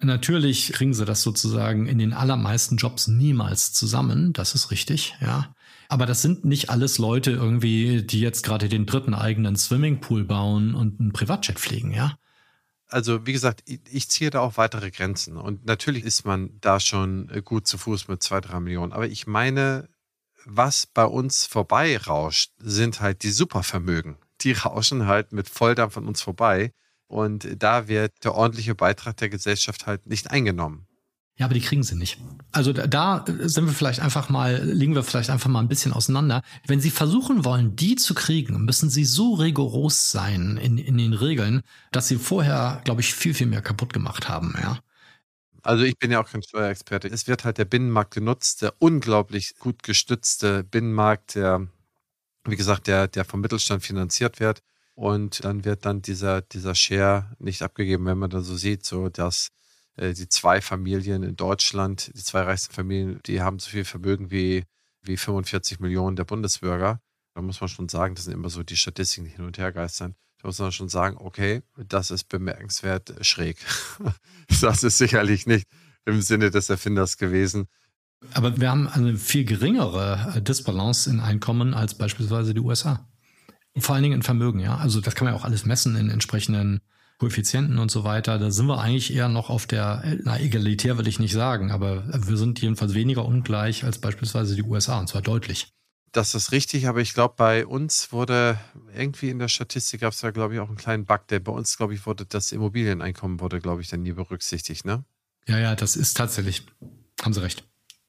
[0.00, 4.32] Natürlich kriegen sie das sozusagen in den allermeisten Jobs niemals zusammen.
[4.32, 5.54] Das ist richtig, ja.
[5.88, 10.74] Aber das sind nicht alles Leute irgendwie, die jetzt gerade den dritten eigenen Swimmingpool bauen
[10.74, 12.18] und einen Privatjet fliegen, ja?
[12.88, 15.36] Also wie gesagt, ich ziehe da auch weitere Grenzen.
[15.36, 18.92] Und natürlich ist man da schon gut zu Fuß mit zwei, drei Millionen.
[18.92, 19.88] Aber ich meine,
[20.44, 24.16] was bei uns vorbei rauscht, sind halt die Supervermögen.
[24.42, 26.72] Die rauschen halt mit Volldampf an uns vorbei.
[27.08, 30.86] Und da wird der ordentliche Beitrag der Gesellschaft halt nicht eingenommen.
[31.38, 32.18] Ja, aber die kriegen sie nicht.
[32.50, 36.42] Also da sind wir vielleicht einfach mal, liegen wir vielleicht einfach mal ein bisschen auseinander.
[36.66, 41.12] Wenn sie versuchen wollen, die zu kriegen, müssen sie so rigoros sein in, in den
[41.12, 41.60] Regeln,
[41.92, 44.78] dass sie vorher, glaube ich, viel, viel mehr kaputt gemacht haben, ja.
[45.62, 47.08] Also ich bin ja auch kein Steuerexperte.
[47.08, 51.66] Es wird halt der Binnenmarkt genutzt, der unglaublich gut gestützte Binnenmarkt, der,
[52.44, 54.62] wie gesagt, der, der vom Mittelstand finanziert wird.
[54.94, 59.08] Und dann wird dann dieser, dieser Share nicht abgegeben, wenn man da so sieht, so
[59.08, 59.50] dass
[59.98, 64.64] die zwei Familien in Deutschland, die zwei reichsten Familien, die haben so viel Vermögen wie,
[65.02, 67.00] wie 45 Millionen der Bundesbürger.
[67.34, 69.72] Da muss man schon sagen, das sind immer so die Statistiken, die hin und her
[69.72, 70.14] geistern.
[70.42, 73.58] Da muss man schon sagen, okay, das ist bemerkenswert schräg.
[74.60, 75.66] das ist sicherlich nicht
[76.04, 77.66] im Sinne des Erfinders gewesen.
[78.32, 83.06] Aber wir haben eine viel geringere äh, Disbalance in Einkommen als beispielsweise die USA.
[83.78, 84.76] Vor allen Dingen in Vermögen, ja.
[84.76, 86.80] Also das kann man ja auch alles messen in entsprechenden
[87.18, 88.38] Koeffizienten und so weiter.
[88.38, 92.04] Da sind wir eigentlich eher noch auf der, na, egalitär will ich nicht sagen, aber
[92.06, 95.68] wir sind jedenfalls weniger ungleich als beispielsweise die USA, und zwar deutlich.
[96.12, 98.58] Das ist richtig, aber ich glaube, bei uns wurde
[98.94, 101.52] irgendwie in der Statistik gab es da, glaube ich, auch einen kleinen Bug, der bei
[101.52, 105.04] uns, glaube ich, wurde das Immobilieneinkommen wurde, glaube ich, dann nie berücksichtigt, ne?
[105.46, 106.66] Ja, ja, das ist tatsächlich.
[107.22, 107.64] Haben Sie recht.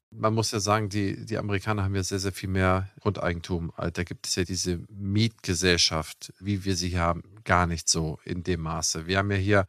[0.09, 3.73] Man muss ja sagen, die, die Amerikaner haben ja sehr, sehr viel mehr Grundeigentum.
[3.77, 8.43] Da gibt es ja diese Mietgesellschaft, wie wir sie hier haben, gar nicht so in
[8.43, 9.07] dem Maße.
[9.07, 9.67] Wir haben ja hier,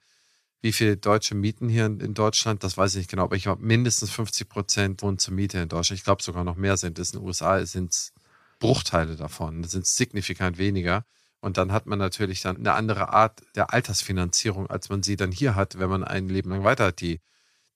[0.61, 3.65] wie viele deutsche Mieten hier in, Deutschland, das weiß ich nicht genau, aber ich glaube,
[3.65, 5.99] mindestens 50 Prozent wohnen zur Miete in Deutschland.
[5.99, 7.13] Ich glaube sogar noch mehr sind es.
[7.15, 8.13] In den USA sind es
[8.59, 11.07] Bruchteile davon, sind signifikant weniger.
[11.41, 15.31] Und dann hat man natürlich dann eine andere Art der Altersfinanzierung, als man sie dann
[15.31, 17.21] hier hat, wenn man ein Leben lang weiter die,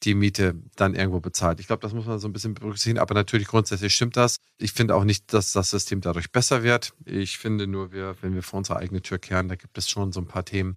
[0.05, 1.61] die Miete dann irgendwo bezahlt.
[1.61, 2.99] Ich glaube, das muss man so ein bisschen berücksichtigen.
[2.99, 4.37] Aber natürlich grundsätzlich stimmt das.
[4.59, 6.93] Ich finde auch nicht, dass das System dadurch besser wird.
[7.05, 10.13] Ich finde nur, wir, wenn wir vor unsere eigene Tür kehren, da gibt es schon
[10.13, 10.77] so ein paar Themen,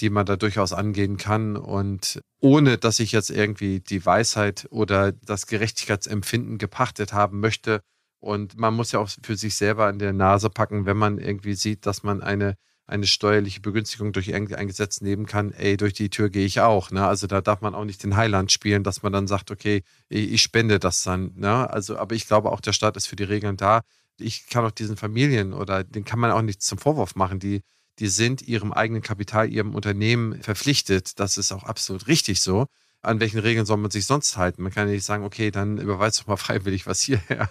[0.00, 1.56] die man da durchaus angehen kann.
[1.56, 7.80] Und ohne, dass ich jetzt irgendwie die Weisheit oder das Gerechtigkeitsempfinden gepachtet haben möchte,
[8.22, 11.54] und man muss ja auch für sich selber an der Nase packen, wenn man irgendwie
[11.54, 12.56] sieht, dass man eine,
[12.90, 16.90] eine steuerliche Begünstigung durch irgendein Gesetz nehmen kann, ey, durch die Tür gehe ich auch.
[16.90, 17.06] Ne?
[17.06, 20.42] Also da darf man auch nicht den Heiland spielen, dass man dann sagt, okay, ich
[20.42, 21.32] spende das dann.
[21.36, 21.70] Ne?
[21.70, 23.82] Also, aber ich glaube auch, der Staat ist für die Regeln da.
[24.18, 27.62] Ich kann auch diesen Familien oder den kann man auch nichts zum Vorwurf machen, die,
[28.00, 31.20] die sind ihrem eigenen Kapital, ihrem Unternehmen verpflichtet.
[31.20, 32.66] Das ist auch absolut richtig so.
[33.02, 34.62] An welchen Regeln soll man sich sonst halten?
[34.62, 37.48] Man kann ja nicht sagen, okay, dann überweist doch mal freiwillig was hierher.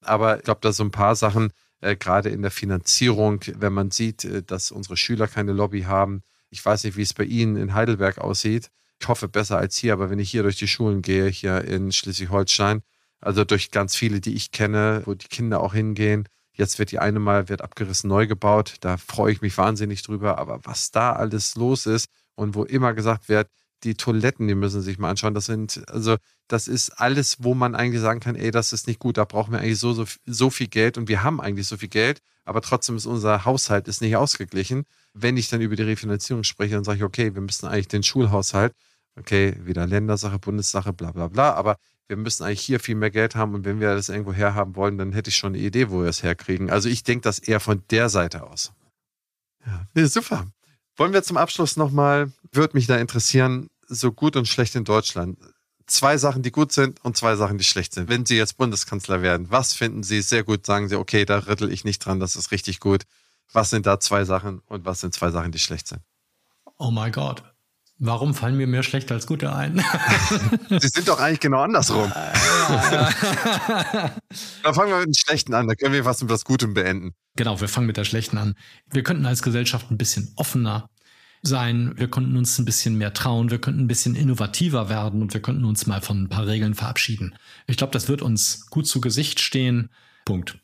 [0.00, 3.90] Aber ich glaube, da so ein paar Sachen, äh, gerade in der Finanzierung, wenn man
[3.90, 6.22] sieht, äh, dass unsere Schüler keine Lobby haben.
[6.50, 8.70] Ich weiß nicht, wie es bei Ihnen in Heidelberg aussieht.
[9.00, 11.92] Ich hoffe besser als hier, aber wenn ich hier durch die Schulen gehe, hier in
[11.92, 12.82] Schleswig-Holstein,
[13.20, 16.98] also durch ganz viele, die ich kenne, wo die Kinder auch hingehen, Jetzt wird die
[16.98, 18.78] eine mal wird abgerissen, neu gebaut.
[18.80, 20.38] Da freue ich mich wahnsinnig drüber.
[20.38, 23.48] Aber was da alles los ist und wo immer gesagt wird,
[23.84, 25.34] die Toiletten, die müssen sich mal anschauen.
[25.34, 26.16] Das sind, also,
[26.48, 29.52] das ist alles, wo man eigentlich sagen kann, ey, das ist nicht gut, da brauchen
[29.52, 32.60] wir eigentlich so, so, so viel Geld und wir haben eigentlich so viel Geld, aber
[32.60, 34.84] trotzdem ist unser Haushalt ist nicht ausgeglichen.
[35.14, 38.02] Wenn ich dann über die Refinanzierung spreche, dann sage ich, okay, wir müssen eigentlich den
[38.02, 38.72] Schulhaushalt,
[39.16, 41.76] okay, wieder Ländersache, Bundessache, bla bla bla, aber
[42.08, 44.96] wir müssen eigentlich hier viel mehr Geld haben und wenn wir das irgendwo herhaben wollen,
[44.96, 46.70] dann hätte ich schon eine Idee, wo wir es herkriegen.
[46.70, 48.72] Also ich denke das eher von der Seite aus.
[49.94, 50.46] Ja, super.
[50.98, 55.38] Wollen wir zum Abschluss nochmal, würde mich da interessieren, so gut und schlecht in Deutschland.
[55.86, 58.08] Zwei Sachen, die gut sind und zwei Sachen, die schlecht sind.
[58.08, 60.66] Wenn Sie jetzt Bundeskanzler werden, was finden Sie sehr gut?
[60.66, 63.04] Sagen Sie, okay, da rüttel ich nicht dran, das ist richtig gut.
[63.52, 66.02] Was sind da zwei Sachen und was sind zwei Sachen, die schlecht sind?
[66.78, 67.44] Oh mein Gott.
[68.00, 69.82] Warum fallen mir mehr schlecht als gute ein?
[70.68, 72.12] Sie sind doch eigentlich genau andersrum.
[74.68, 75.66] Dann fangen wir mit dem Schlechten an.
[75.66, 77.14] Da können wir was mit was Gutem beenden.
[77.36, 78.54] Genau, wir fangen mit der Schlechten an.
[78.90, 80.90] Wir könnten als Gesellschaft ein bisschen offener
[81.40, 81.94] sein.
[81.96, 83.50] Wir konnten uns ein bisschen mehr trauen.
[83.50, 86.74] Wir könnten ein bisschen innovativer werden und wir könnten uns mal von ein paar Regeln
[86.74, 87.34] verabschieden.
[87.66, 89.88] Ich glaube, das wird uns gut zu Gesicht stehen.
[90.26, 90.58] Punkt.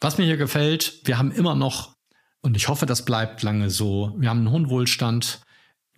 [0.00, 1.96] Was mir hier gefällt, wir haben immer noch,
[2.40, 5.42] und ich hoffe, das bleibt lange so, wir haben einen hohen Wohlstand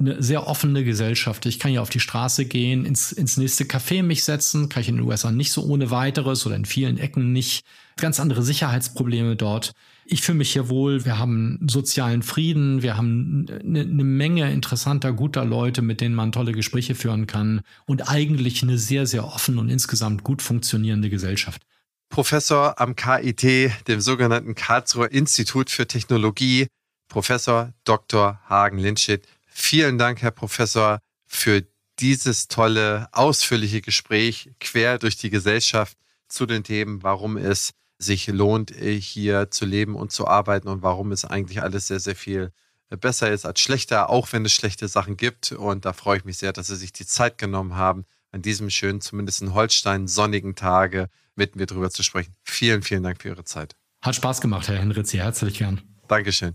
[0.00, 1.44] eine sehr offene Gesellschaft.
[1.46, 4.88] Ich kann hier auf die Straße gehen, ins, ins nächste Café mich setzen, kann ich
[4.88, 7.64] in den USA nicht so ohne weiteres oder in vielen Ecken nicht.
[7.98, 9.72] Ganz andere Sicherheitsprobleme dort.
[10.06, 11.04] Ich fühle mich hier wohl.
[11.04, 12.82] Wir haben sozialen Frieden.
[12.82, 17.60] Wir haben eine, eine Menge interessanter, guter Leute, mit denen man tolle Gespräche führen kann
[17.84, 21.62] und eigentlich eine sehr, sehr offene und insgesamt gut funktionierende Gesellschaft.
[22.08, 26.66] Professor am KIT, dem sogenannten Karlsruher Institut für Technologie,
[27.08, 28.40] Professor Dr.
[28.48, 29.28] Hagen Lindstedt.
[29.62, 31.62] Vielen Dank, Herr Professor, für
[32.00, 35.96] dieses tolle, ausführliche Gespräch quer durch die Gesellschaft
[36.28, 41.12] zu den Themen, warum es sich lohnt, hier zu leben und zu arbeiten und warum
[41.12, 42.52] es eigentlich alles sehr, sehr viel
[42.88, 45.52] besser ist als schlechter, auch wenn es schlechte Sachen gibt.
[45.52, 48.70] Und da freue ich mich sehr, dass Sie sich die Zeit genommen haben, an diesem
[48.70, 52.34] schönen, zumindest in Holstein, sonnigen Tage mit mir drüber zu sprechen.
[52.42, 53.76] Vielen, vielen Dank für Ihre Zeit.
[54.00, 55.12] Hat Spaß gemacht, Herr Henritz.
[55.12, 55.82] Herzlich gern.
[56.08, 56.54] Dankeschön.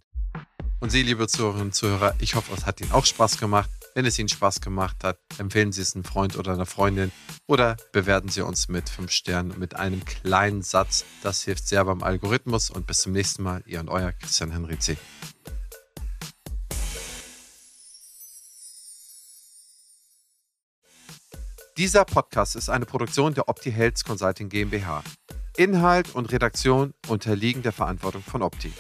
[0.86, 3.72] Und Sie, liebe Zuhörerinnen und Zuhörer, ich hoffe, es hat Ihnen auch Spaß gemacht.
[3.96, 7.12] Wenn es Ihnen Spaß gemacht hat, empfehlen Sie es einem Freund oder einer Freundin
[7.48, 11.04] oder bewerten Sie uns mit fünf Sternen mit einem kleinen Satz.
[11.24, 12.70] Das hilft sehr beim Algorithmus.
[12.70, 14.96] Und bis zum nächsten Mal, Ihr und Euer Christian Henrizi.
[21.78, 25.04] Dieser Podcast ist eine Produktion der Opti Health Consulting GmbH.
[25.58, 28.72] Inhalt und Redaktion unterliegen der Verantwortung von Opti.